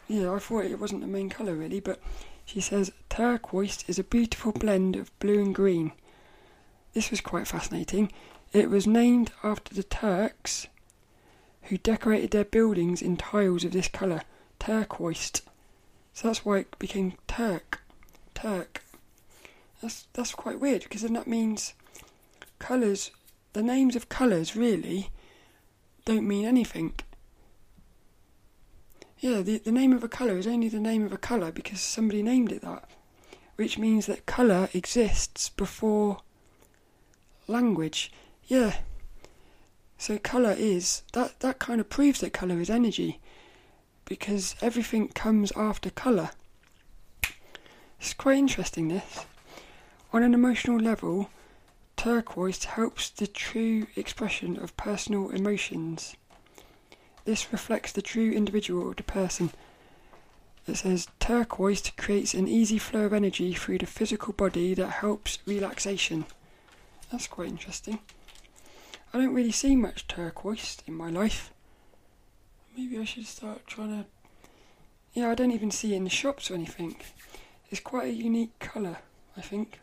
[0.09, 2.01] Yeah, I thought it wasn't the main colour really, but
[2.43, 5.91] she says turquoise is a beautiful blend of blue and green.
[6.93, 8.11] This was quite fascinating.
[8.51, 10.65] It was named after the Turks
[11.65, 14.23] who decorated their buildings in tiles of this colour,
[14.57, 15.43] turquoise.
[16.13, 17.81] So that's why it became Turk.
[18.33, 18.83] Turk.
[19.79, 21.75] That's that's quite weird because then that means
[22.57, 23.11] colours
[23.53, 25.11] the names of colours really
[26.05, 26.95] don't mean anything.
[29.19, 31.81] Yeah, the, the name of a colour is only the name of a colour because
[31.81, 32.89] somebody named it that.
[33.57, 36.19] Which means that colour exists before
[37.45, 38.13] language.
[38.47, 38.77] Yeah.
[39.97, 43.19] So colour is that that kind of proves that colour is energy.
[44.05, 46.29] Because everything comes after colour.
[47.99, 49.25] It's quite interesting this.
[50.13, 51.29] On an emotional level,
[51.97, 56.15] turquoise helps the true expression of personal emotions.
[57.25, 59.51] This reflects the true individual of the person.
[60.67, 65.39] It says turquoise creates an easy flow of energy through the physical body that helps
[65.45, 66.25] relaxation.
[67.11, 67.99] That's quite interesting.
[69.13, 71.51] I don't really see much turquoise in my life.
[72.77, 74.05] Maybe I should start trying to.
[75.13, 76.95] Yeah, I don't even see it in the shops or anything.
[77.71, 78.97] It's quite a unique colour,
[79.35, 79.79] I think.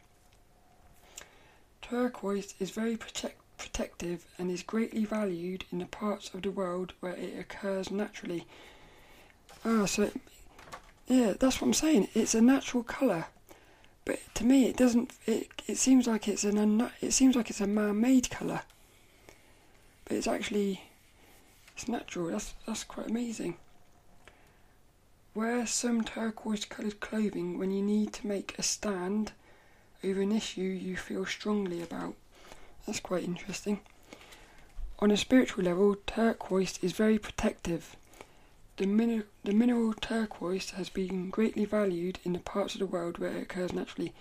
[1.82, 6.92] Turquoise is very protect- protective and is greatly valued in the parts of the world
[7.00, 8.46] where it occurs naturally.
[9.64, 10.16] Ah, so it,
[11.06, 12.08] yeah, that's what I'm saying.
[12.14, 13.26] It's a natural colour,
[14.04, 15.12] but to me, it doesn't.
[15.26, 18.62] It it seems like it's an un, it seems like it's a man-made colour,
[20.04, 20.82] but it's actually
[21.74, 22.28] it's natural.
[22.28, 23.56] That's that's quite amazing.
[25.34, 29.32] Wear some turquoise-coloured clothing when you need to make a stand
[30.02, 32.14] over an issue you feel strongly about.
[32.86, 33.80] That's quite interesting.
[35.00, 37.96] On a spiritual level, turquoise is very protective.
[38.76, 43.18] The, min- the mineral turquoise has been greatly valued in the parts of the world
[43.18, 44.12] where it occurs naturally.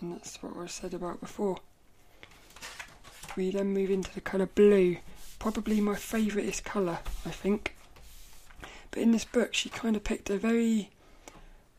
[0.00, 1.58] And that's what I said about before.
[3.36, 4.96] We then move into the colour blue.
[5.38, 7.76] Probably my favouriteest colour, I think.
[8.90, 10.90] But in this book, she kind of picked a very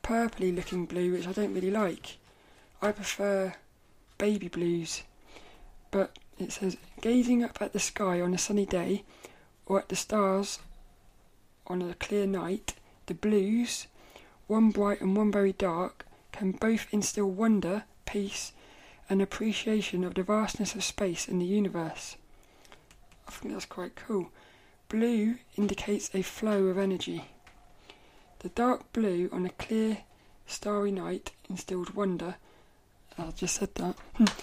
[0.04, 2.18] purpley looking blue, which I don't really like.
[2.82, 3.56] I prefer
[4.18, 5.04] baby blues
[5.94, 9.04] but it says gazing up at the sky on a sunny day
[9.68, 10.58] or at the stars
[11.68, 12.74] on a clear night,
[13.06, 13.86] the blues,
[14.48, 18.54] one bright and one very dark, can both instill wonder, peace,
[19.08, 22.18] and appreciation of the vastness of space and the universe.
[23.28, 24.32] I think that's quite cool.
[24.90, 27.26] Blue indicates a flow of energy.
[28.40, 30.00] The dark blue on a clear,
[30.48, 32.36] starry night instilled wonder.
[33.16, 33.96] I just said that.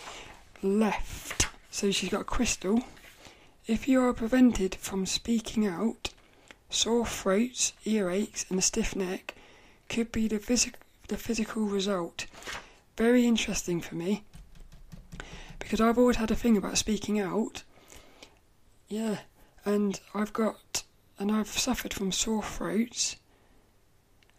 [0.63, 1.49] left.
[1.71, 2.85] So she's got a crystal.
[3.67, 6.11] If you are prevented from speaking out,
[6.69, 9.35] sore throats, earaches, and a stiff neck
[9.89, 10.75] could be the, phys-
[11.09, 12.27] the physical result.
[12.97, 14.25] Very interesting for me
[15.59, 17.63] because I've always had a thing about speaking out.
[18.89, 19.19] Yeah,
[19.65, 20.83] and I've got
[21.19, 23.17] and I've suffered from sore throats.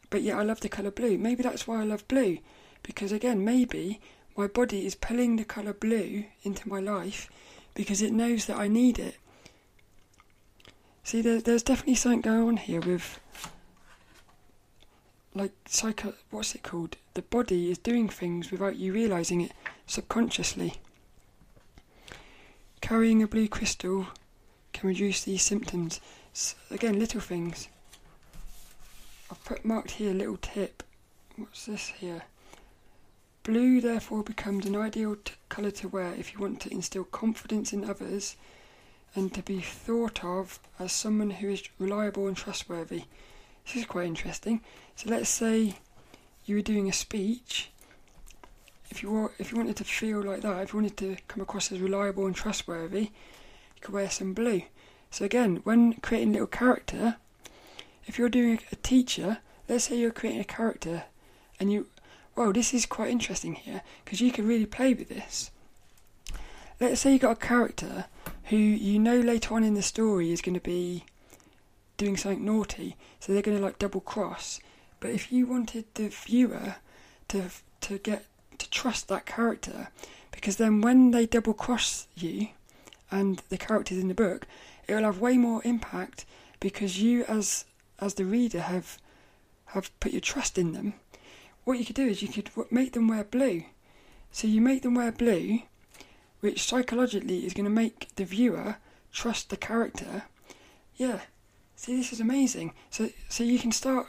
[0.09, 1.17] But yeah, I love the colour blue.
[1.17, 2.39] Maybe that's why I love blue
[2.83, 3.99] because again, maybe
[4.35, 7.29] my body is pulling the colour blue into my life
[7.73, 9.15] because it knows that I need it.
[11.03, 13.19] See, there, there's definitely something going on here with,
[15.33, 16.13] like, psycho.
[16.29, 16.97] What's it called?
[17.13, 19.51] The body is doing things without you realizing it
[19.87, 20.75] subconsciously.
[22.81, 24.07] Carrying a blue crystal
[24.73, 25.99] can reduce these symptoms.
[26.33, 27.67] So, again, little things.
[29.29, 30.83] I've put marked here a little tip.
[31.35, 32.23] What's this here?
[33.43, 37.73] Blue therefore becomes an ideal t- colour to wear if you want to instill confidence
[37.73, 38.35] in others
[39.15, 43.05] and to be thought of as someone who is reliable and trustworthy.
[43.65, 44.61] This is quite interesting.
[44.95, 45.77] So let's say
[46.45, 47.71] you were doing a speech.
[48.91, 51.41] If you were, if you wanted to feel like that, if you wanted to come
[51.41, 54.63] across as reliable and trustworthy, you could wear some blue.
[55.09, 57.17] So again, when creating little character,
[58.05, 61.05] if you're doing a teacher, let's say you're creating a character
[61.59, 61.87] and you
[62.35, 65.51] well, this is quite interesting here because you can really play with this.
[66.79, 68.05] Let's say you got a character
[68.45, 71.05] who you know later on in the story is going to be
[71.97, 74.59] doing something naughty, so they're going to like double cross.
[74.99, 76.75] But if you wanted the viewer
[77.27, 77.49] to
[77.81, 78.25] to get
[78.57, 79.89] to trust that character,
[80.31, 82.49] because then when they double cross you
[83.11, 84.47] and the characters in the book,
[84.87, 86.25] it will have way more impact
[86.59, 87.65] because you as
[87.99, 88.97] as the reader have
[89.67, 90.93] have put your trust in them.
[91.63, 93.63] What you could do is you could make them wear blue.
[94.31, 95.59] So you make them wear blue,
[96.39, 98.77] which psychologically is going to make the viewer
[99.11, 100.23] trust the character.
[100.95, 101.21] Yeah.
[101.75, 102.73] See, this is amazing.
[102.89, 104.07] So so you can start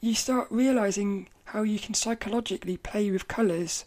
[0.00, 3.84] you start realizing how you can psychologically play with colours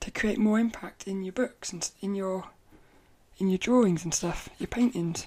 [0.00, 2.46] to create more impact in your books and in your
[3.38, 5.26] in your drawings and stuff, your paintings.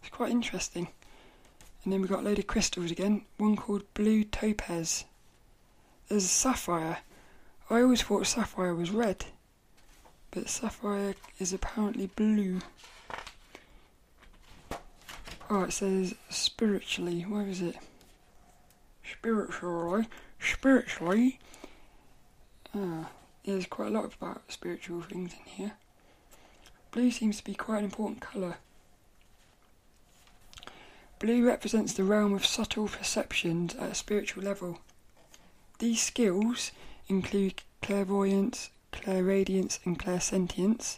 [0.00, 0.88] It's quite interesting.
[1.84, 5.04] And then we've got a load of crystals again, one called blue topaz.
[6.08, 6.98] There's a sapphire.
[7.70, 9.26] I always thought sapphire was red,
[10.30, 12.60] but sapphire is apparently blue.
[15.48, 17.22] Oh, it says spiritually.
[17.22, 17.76] Where is it?
[19.10, 20.06] Spiritually.
[20.38, 21.38] Spiritually.
[22.74, 23.10] Ah,
[23.44, 25.72] there's quite a lot about spiritual things in here.
[26.92, 28.56] Blue seems to be quite an important colour.
[31.20, 34.80] Blue represents the realm of subtle perceptions at a spiritual level.
[35.78, 36.72] These skills
[37.08, 40.96] include clairvoyance, clairaudience, and clairsentience.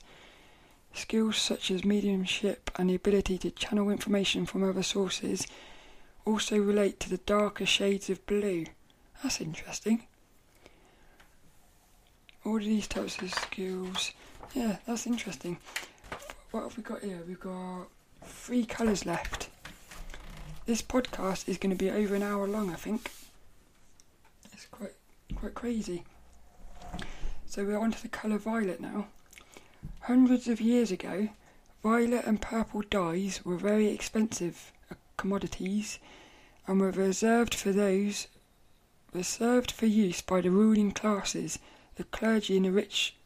[0.95, 5.45] Skills such as mediumship and the ability to channel information from other sources
[6.25, 8.67] also relate to the darker shades of blue.
[9.25, 10.07] That's interesting.
[12.45, 14.13] All of these types of skills.
[14.55, 15.59] Yeah, that's interesting.
[16.53, 17.25] What have we got here?
[17.27, 17.89] We've got
[18.25, 19.49] three colours left.
[20.65, 23.11] This podcast is going to be over an hour long, I think.
[24.53, 24.93] It's quite
[25.35, 26.05] quite crazy.
[27.47, 29.09] So we're on to the colour violet now.
[30.03, 31.31] Hundreds of years ago,
[31.83, 35.99] violet and purple dyes were very expensive uh, commodities
[36.69, 38.29] and were reserved for those
[39.13, 41.59] reserved for use by the ruling classes
[41.97, 43.17] the clergy and the rich.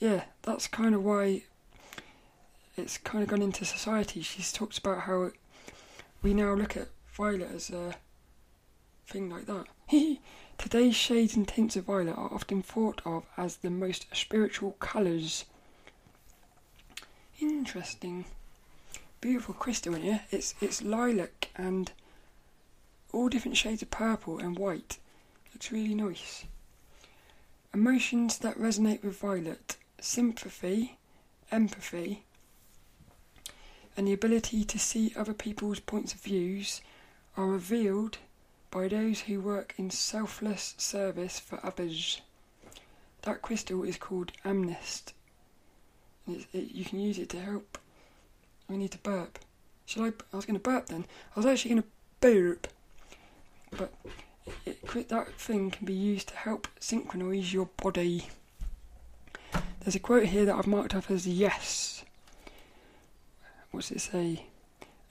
[0.00, 1.44] Yeah, that's kind of why
[2.76, 4.22] it's kind of gone into society.
[4.22, 5.30] She's talked about how
[6.22, 7.94] we now look at violet as a
[9.06, 9.66] thing like that.
[10.58, 15.46] Today's shades and tints of violet are often thought of as the most spiritual colours.
[17.40, 18.26] Interesting.
[19.20, 20.20] Beautiful crystal in here.
[20.30, 21.92] It's it's lilac and
[23.12, 24.98] all different shades of purple and white.
[25.52, 26.44] Looks really nice.
[27.72, 30.98] Emotions that resonate with Violet sympathy,
[31.50, 32.24] empathy,
[33.96, 36.80] and the ability to see other people's points of views
[37.36, 38.18] are revealed
[38.70, 42.20] by those who work in selfless service for others.
[43.22, 45.12] That crystal is called Amethyst.
[46.28, 47.78] It, you can use it to help.
[48.68, 49.38] I need to burp.
[49.86, 50.12] Should I?
[50.32, 51.04] I was going to burp then.
[51.34, 51.88] I was actually going to
[52.20, 52.68] burp,
[53.76, 53.92] but
[54.64, 58.28] it, that thing can be used to help synchronize your body.
[59.80, 61.99] There's a quote here that I've marked up as yes.
[63.70, 64.46] What's it say?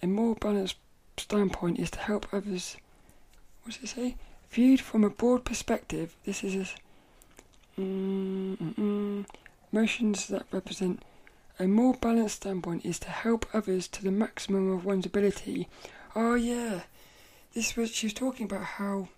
[0.02, 0.78] A more balanced
[1.18, 2.78] standpoint is to help others.
[3.64, 4.16] What's it say?
[4.52, 7.82] Viewed from a broad perspective, this is a.
[7.82, 9.26] Mm, mm, mm,
[9.72, 11.02] motions that represent
[11.60, 15.68] a more balanced standpoint is to help others to the maximum of one's ability.
[16.16, 16.82] Oh yeah,
[17.54, 19.10] this was she was talking about how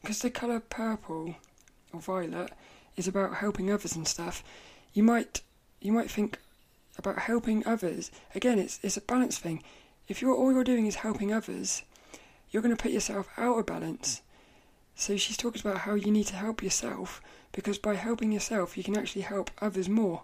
[0.00, 1.34] because the colour purple
[1.92, 2.52] or violet
[2.96, 4.42] is about helping others and stuff,
[4.94, 5.42] you might
[5.80, 6.38] you might think
[6.98, 8.10] about helping others.
[8.34, 9.62] Again, it's it's a balance thing.
[10.08, 11.82] If you're all you're doing is helping others,
[12.50, 14.22] you're going to put yourself out of balance.
[14.94, 17.20] So she's talking about how you need to help yourself
[17.52, 20.22] because by helping yourself, you can actually help others more.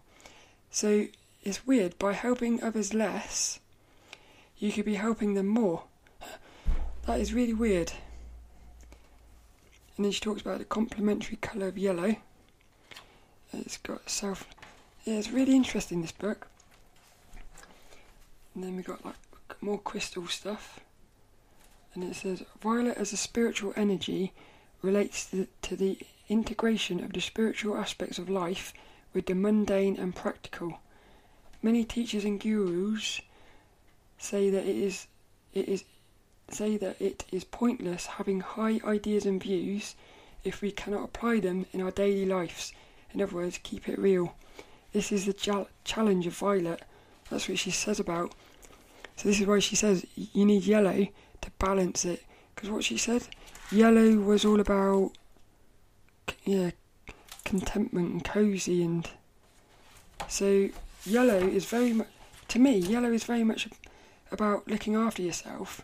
[0.70, 1.08] So
[1.44, 3.60] it's weird by helping others less,
[4.58, 5.84] you could be helping them more.
[7.04, 7.92] That is really weird.
[9.96, 12.14] And then she talks about the complementary colour of yellow.
[13.52, 14.46] It's got self.
[15.04, 16.46] Yeah, it's really interesting this book.
[18.54, 19.16] And then we got like
[19.60, 20.78] more crystal stuff.
[21.94, 24.32] And it says violet as a spiritual energy
[24.80, 25.98] relates to, to the
[26.28, 28.72] integration of the spiritual aspects of life
[29.12, 30.78] with the mundane and practical.
[31.62, 33.20] Many teachers and gurus
[34.18, 35.06] say that it is
[35.52, 35.84] it is
[36.48, 39.96] say that it is pointless having high ideas and views
[40.44, 42.72] if we cannot apply them in our daily lives.
[43.12, 44.34] In other words, keep it real.
[44.92, 46.82] This is the challenge of Violet.
[47.30, 48.34] That's what she says about.
[49.16, 51.06] So this is why she says you need yellow
[51.40, 52.22] to balance it.
[52.54, 53.26] Because what she said,
[53.70, 55.12] yellow was all about,
[56.44, 56.70] yeah,
[57.44, 59.08] contentment and cozy and.
[60.28, 60.68] So
[61.04, 62.08] yellow is very much,
[62.48, 63.68] to me, yellow is very much
[64.30, 65.80] about looking after yourself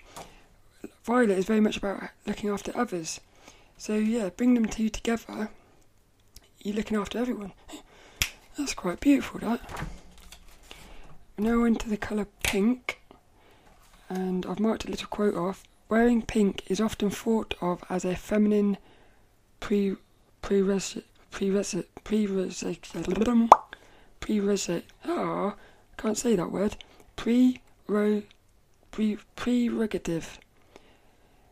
[1.09, 3.21] Violet is very much about looking after others.
[3.79, 5.49] So yeah, bring them two together.
[6.63, 7.53] You're looking after everyone.
[8.59, 9.61] That's quite beautiful, that.
[11.39, 13.01] Now into the colour pink,
[14.09, 15.63] and I've marked a little quote off.
[15.89, 18.77] Wearing pink is often thought of as a feminine
[19.61, 19.97] pre
[20.43, 23.53] prerequisite prerequisite prerequisite
[24.21, 24.85] prerequisite.
[25.05, 25.55] Ah,
[25.97, 26.77] can't say that word.
[27.15, 30.41] Pre pre prerogative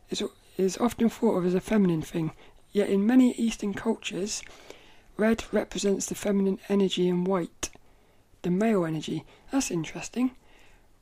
[0.09, 0.21] is
[0.57, 2.31] is often thought of as a feminine thing.
[2.73, 4.43] Yet in many Eastern cultures,
[5.17, 7.69] red represents the feminine energy and white,
[8.43, 9.25] the male energy.
[9.51, 10.31] That's interesting.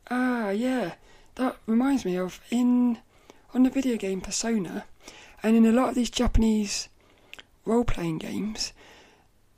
[0.10, 0.94] Ah, yeah,
[1.36, 3.00] that reminds me of in
[3.54, 4.86] on the video game Persona,
[5.44, 6.90] and in a lot of these Japanese
[7.66, 8.74] role playing games,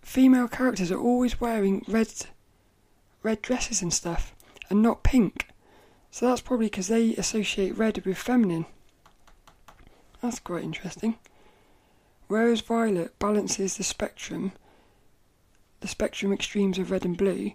[0.01, 2.09] female characters are always wearing red
[3.23, 4.35] red dresses and stuff,
[4.69, 5.47] and not pink.
[6.11, 8.65] So that's probably because they associate red with feminine.
[10.21, 11.17] That's quite interesting.
[12.27, 14.51] Whereas violet balances the spectrum,
[15.79, 17.51] the spectrum extremes of red and blue,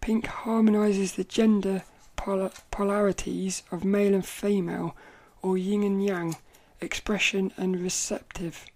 [0.00, 1.84] pink harmonises the gender
[2.16, 4.96] polar- polarities of male and female,
[5.42, 6.36] or yin and yang,
[6.80, 8.66] expression and receptive.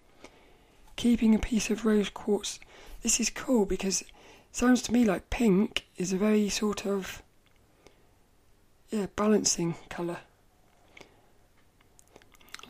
[0.97, 2.61] Keeping a piece of rose quartz.
[3.03, 4.09] This is cool because it
[4.53, 7.23] sounds to me like pink is a very sort of
[8.91, 10.19] yeah balancing colour.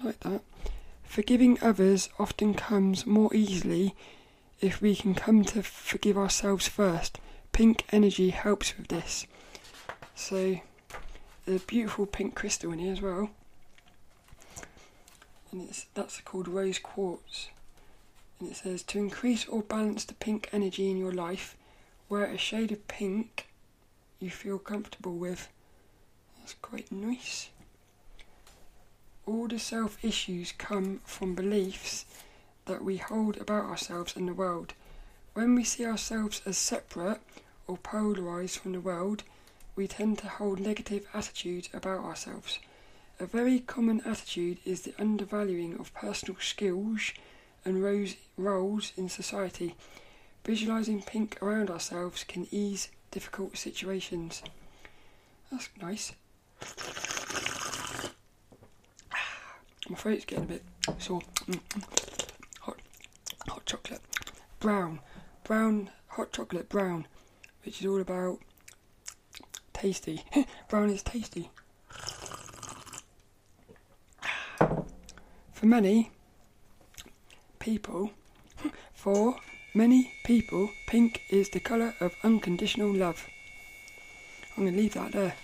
[0.02, 0.42] like that.
[1.10, 3.96] Forgiving others often comes more easily
[4.60, 7.18] if we can come to forgive ourselves first.
[7.50, 9.26] Pink energy helps with this.
[10.14, 10.60] So,
[11.44, 13.30] there's a beautiful pink crystal in here as well.
[15.50, 17.48] And it's, that's called rose quartz.
[18.38, 21.56] And it says to increase or balance the pink energy in your life,
[22.08, 23.48] wear a shade of pink
[24.20, 25.48] you feel comfortable with.
[26.38, 27.50] That's quite nice
[29.30, 32.04] all the self issues come from beliefs
[32.66, 34.74] that we hold about ourselves and the world.
[35.34, 37.20] When we see ourselves as separate
[37.68, 39.22] or polarized from the world,
[39.76, 42.58] we tend to hold negative attitudes about ourselves.
[43.20, 47.12] A very common attitude is the undervaluing of personal skills
[47.64, 47.82] and
[48.36, 49.76] roles in society.
[50.44, 54.42] Visualizing pink around ourselves can ease difficult situations.
[55.52, 56.12] That's nice.
[59.90, 60.62] My throat's getting a bit
[60.98, 61.20] sore.
[61.48, 62.28] Mm, mm.
[62.60, 62.76] Hot,
[63.48, 64.00] hot chocolate,
[64.60, 65.00] brown,
[65.42, 67.08] brown, hot chocolate brown,
[67.64, 68.38] which is all about
[69.72, 70.22] tasty.
[70.68, 71.50] brown is tasty.
[75.52, 76.12] For many
[77.58, 78.12] people,
[78.94, 79.38] for
[79.74, 83.26] many people, pink is the colour of unconditional love.
[84.56, 85.34] I'm going to leave that there.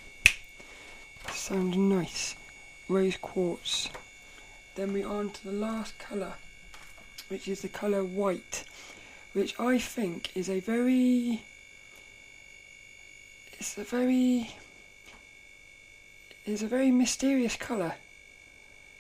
[1.32, 2.36] Sounds nice.
[2.88, 3.90] Rose quartz.
[4.77, 6.35] Then we're on to the last colour,
[7.29, 8.64] which is the colour white,
[9.33, 11.43] which I think is a very.
[13.55, 14.55] It's a very.
[16.45, 17.95] It's a very mysterious colour.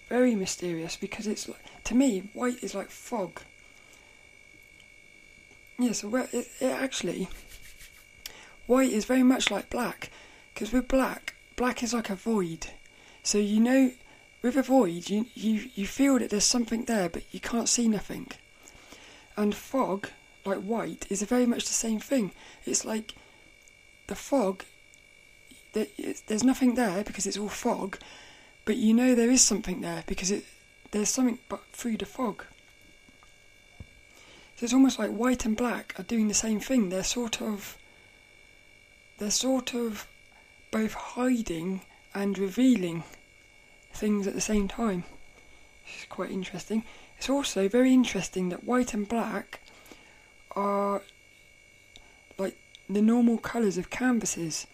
[0.08, 3.42] Very mysterious because it's like, to me, white is like fog.
[5.78, 7.28] Yeah, so it, it actually,
[8.66, 10.10] white is very much like black,
[10.54, 12.68] because with black, black is like a void.
[13.22, 13.90] So you know,
[14.46, 17.88] with a void, you, you, you feel that there's something there, but you can't see
[17.88, 18.28] nothing.
[19.36, 20.08] And fog,
[20.44, 22.30] like white, is very much the same thing.
[22.64, 23.14] It's like
[24.06, 24.62] the fog,
[25.72, 27.98] there's nothing there because it's all fog,
[28.64, 30.44] but you know there is something there because it
[30.92, 32.44] there's something but through the fog.
[34.56, 36.88] So it's almost like white and black are doing the same thing.
[36.88, 37.76] They're sort of
[39.18, 40.06] they're sort of
[40.70, 41.82] both hiding
[42.14, 43.02] and revealing
[43.96, 45.04] things at the same time.
[45.86, 46.84] It's quite interesting.
[47.18, 49.60] It's also very interesting that white and black
[50.52, 51.02] are
[52.38, 52.56] like
[52.88, 54.66] the normal colours of canvases.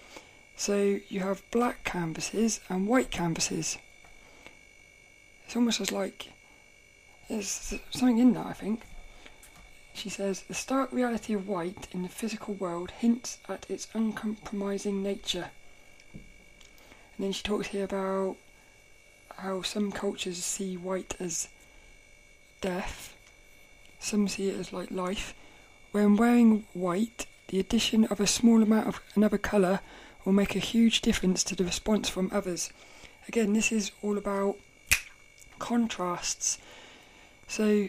[0.56, 3.78] So you have black canvases and white canvases.
[5.46, 6.28] It's almost as like
[7.28, 8.82] there's something in that, I think.
[9.94, 15.02] She says the stark reality of white in the physical world hints at its uncompromising
[15.02, 15.50] nature.
[16.12, 18.36] And then she talks here about
[19.38, 21.48] how some cultures see white as
[22.60, 23.16] death,
[23.98, 25.34] some see it as like life.
[25.92, 29.80] When wearing white, the addition of a small amount of another colour
[30.24, 32.72] will make a huge difference to the response from others.
[33.28, 34.56] Again, this is all about
[35.58, 36.58] contrasts.
[37.46, 37.88] So,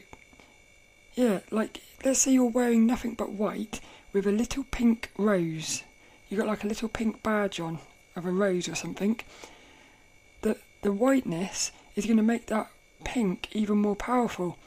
[1.15, 3.79] yeah, like let's say you're wearing nothing but white
[4.11, 5.83] with a little pink rose.
[6.29, 7.79] You got like a little pink badge on
[8.15, 9.19] of a rose or something
[10.83, 12.69] the whiteness is going to make that
[13.03, 14.57] pink even more powerful.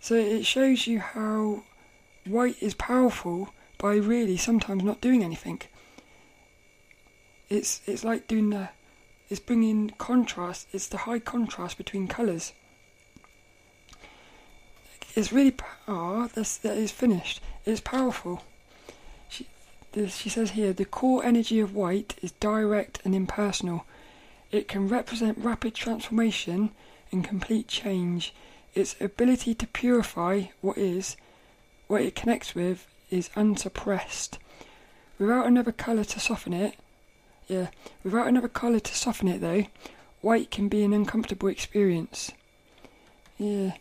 [0.00, 1.62] So it shows you how
[2.24, 5.62] white is powerful by really sometimes not doing anything.
[7.48, 8.70] It's it's like doing the
[9.28, 10.68] it's bringing contrast.
[10.72, 12.52] It's the high contrast between colours.
[15.14, 15.54] It's really
[15.88, 17.40] ah oh, that is finished.
[17.64, 18.42] It's powerful.
[19.28, 19.46] She
[20.08, 23.86] she says here the core energy of white is direct and impersonal.
[24.52, 26.70] It can represent rapid transformation
[27.12, 28.32] and complete change.
[28.74, 31.16] Its ability to purify what is,
[31.88, 34.38] what it connects with, is unsuppressed.
[35.18, 36.76] Without another colour to soften it,
[37.48, 37.68] yeah,
[38.02, 39.66] without another colour to soften it though,
[40.20, 42.32] white can be an uncomfortable experience.
[43.38, 43.72] Yeah,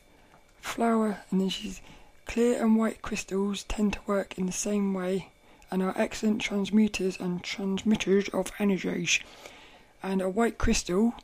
[0.62, 1.82] flower, and then she's
[2.26, 5.30] clear and white crystals tend to work in the same way
[5.72, 9.20] and are excellent transmuters and transmitters of energies.
[10.06, 11.16] And a white crystal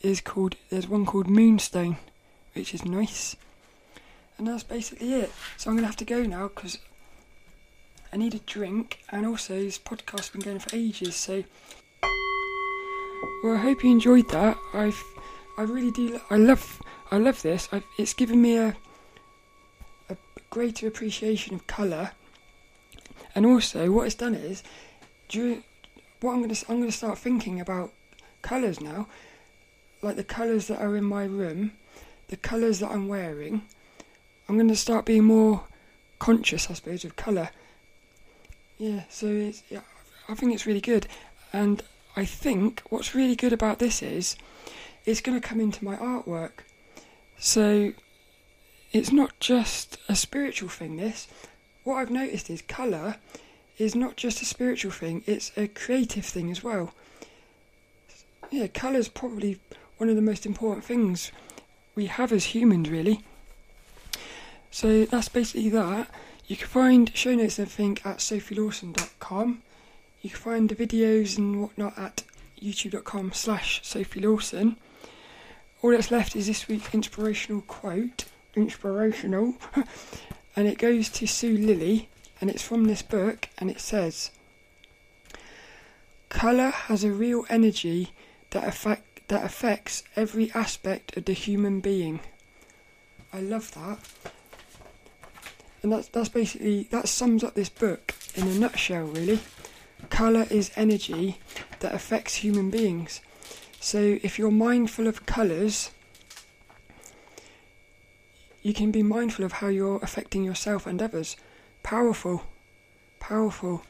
[0.00, 1.96] is called, there's one called Moonstone,
[2.52, 3.34] which is nice.
[4.38, 5.32] And that's basically it.
[5.56, 6.78] So I'm to have to go now because
[8.12, 11.16] I need a drink, and also this podcast has been going for ages.
[11.16, 11.42] So,
[13.42, 14.56] well, I hope you enjoyed that.
[14.72, 15.02] I've,
[15.58, 16.20] I really do.
[16.30, 17.68] I love, I love this.
[17.72, 18.76] I've, it's given me a,
[20.08, 20.16] a
[20.48, 22.12] greater appreciation of colour,
[23.34, 24.62] and also what it's done is,
[25.28, 25.64] during,
[26.20, 27.90] what I'm to, I'm to start thinking about
[28.42, 29.08] colours now,
[30.02, 31.72] like the colours that are in my room,
[32.28, 33.62] the colours that I'm wearing.
[34.48, 35.64] I'm going to start being more
[36.18, 37.50] conscious, I suppose, of colour
[38.78, 39.80] yeah, so it's, yeah,
[40.28, 41.08] I think it's really good.
[41.52, 41.82] And
[42.16, 44.36] I think what's really good about this is
[45.04, 46.60] it's going to come into my artwork.
[47.38, 47.92] So
[48.92, 51.26] it's not just a spiritual thing, this.
[51.82, 53.16] What I've noticed is colour
[53.78, 56.92] is not just a spiritual thing, it's a creative thing as well.
[58.50, 59.60] Yeah, colour is probably
[59.98, 61.32] one of the most important things
[61.94, 63.22] we have as humans, really.
[64.70, 66.08] So that's basically that.
[66.46, 69.62] You can find show notes and everything at sophielawson.com.
[70.22, 72.22] You can find the videos and whatnot at
[72.60, 74.76] youtube.com slash sophielawson.
[75.82, 78.24] All that's left is this week's inspirational quote.
[78.54, 79.56] Inspirational.
[80.56, 82.08] and it goes to Sue Lilly,
[82.40, 84.30] and it's from this book, and it says
[86.30, 88.12] Colour has a real energy
[88.50, 92.20] that affect that affects every aspect of the human being.
[93.32, 93.98] I love that.
[95.82, 99.40] And that's that's basically that sums up this book in a nutshell really.
[100.10, 101.38] Color is energy
[101.80, 103.20] that affects human beings.
[103.80, 105.90] So if you're mindful of colors
[108.62, 111.36] you can be mindful of how you're affecting yourself and others.
[111.82, 112.42] Powerful.
[113.20, 113.82] Powerful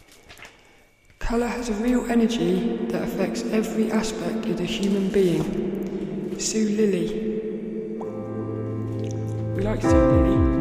[1.18, 7.40] color has a real energy that affects every aspect of the human being sue Lilly.
[9.54, 10.57] we like sue lilly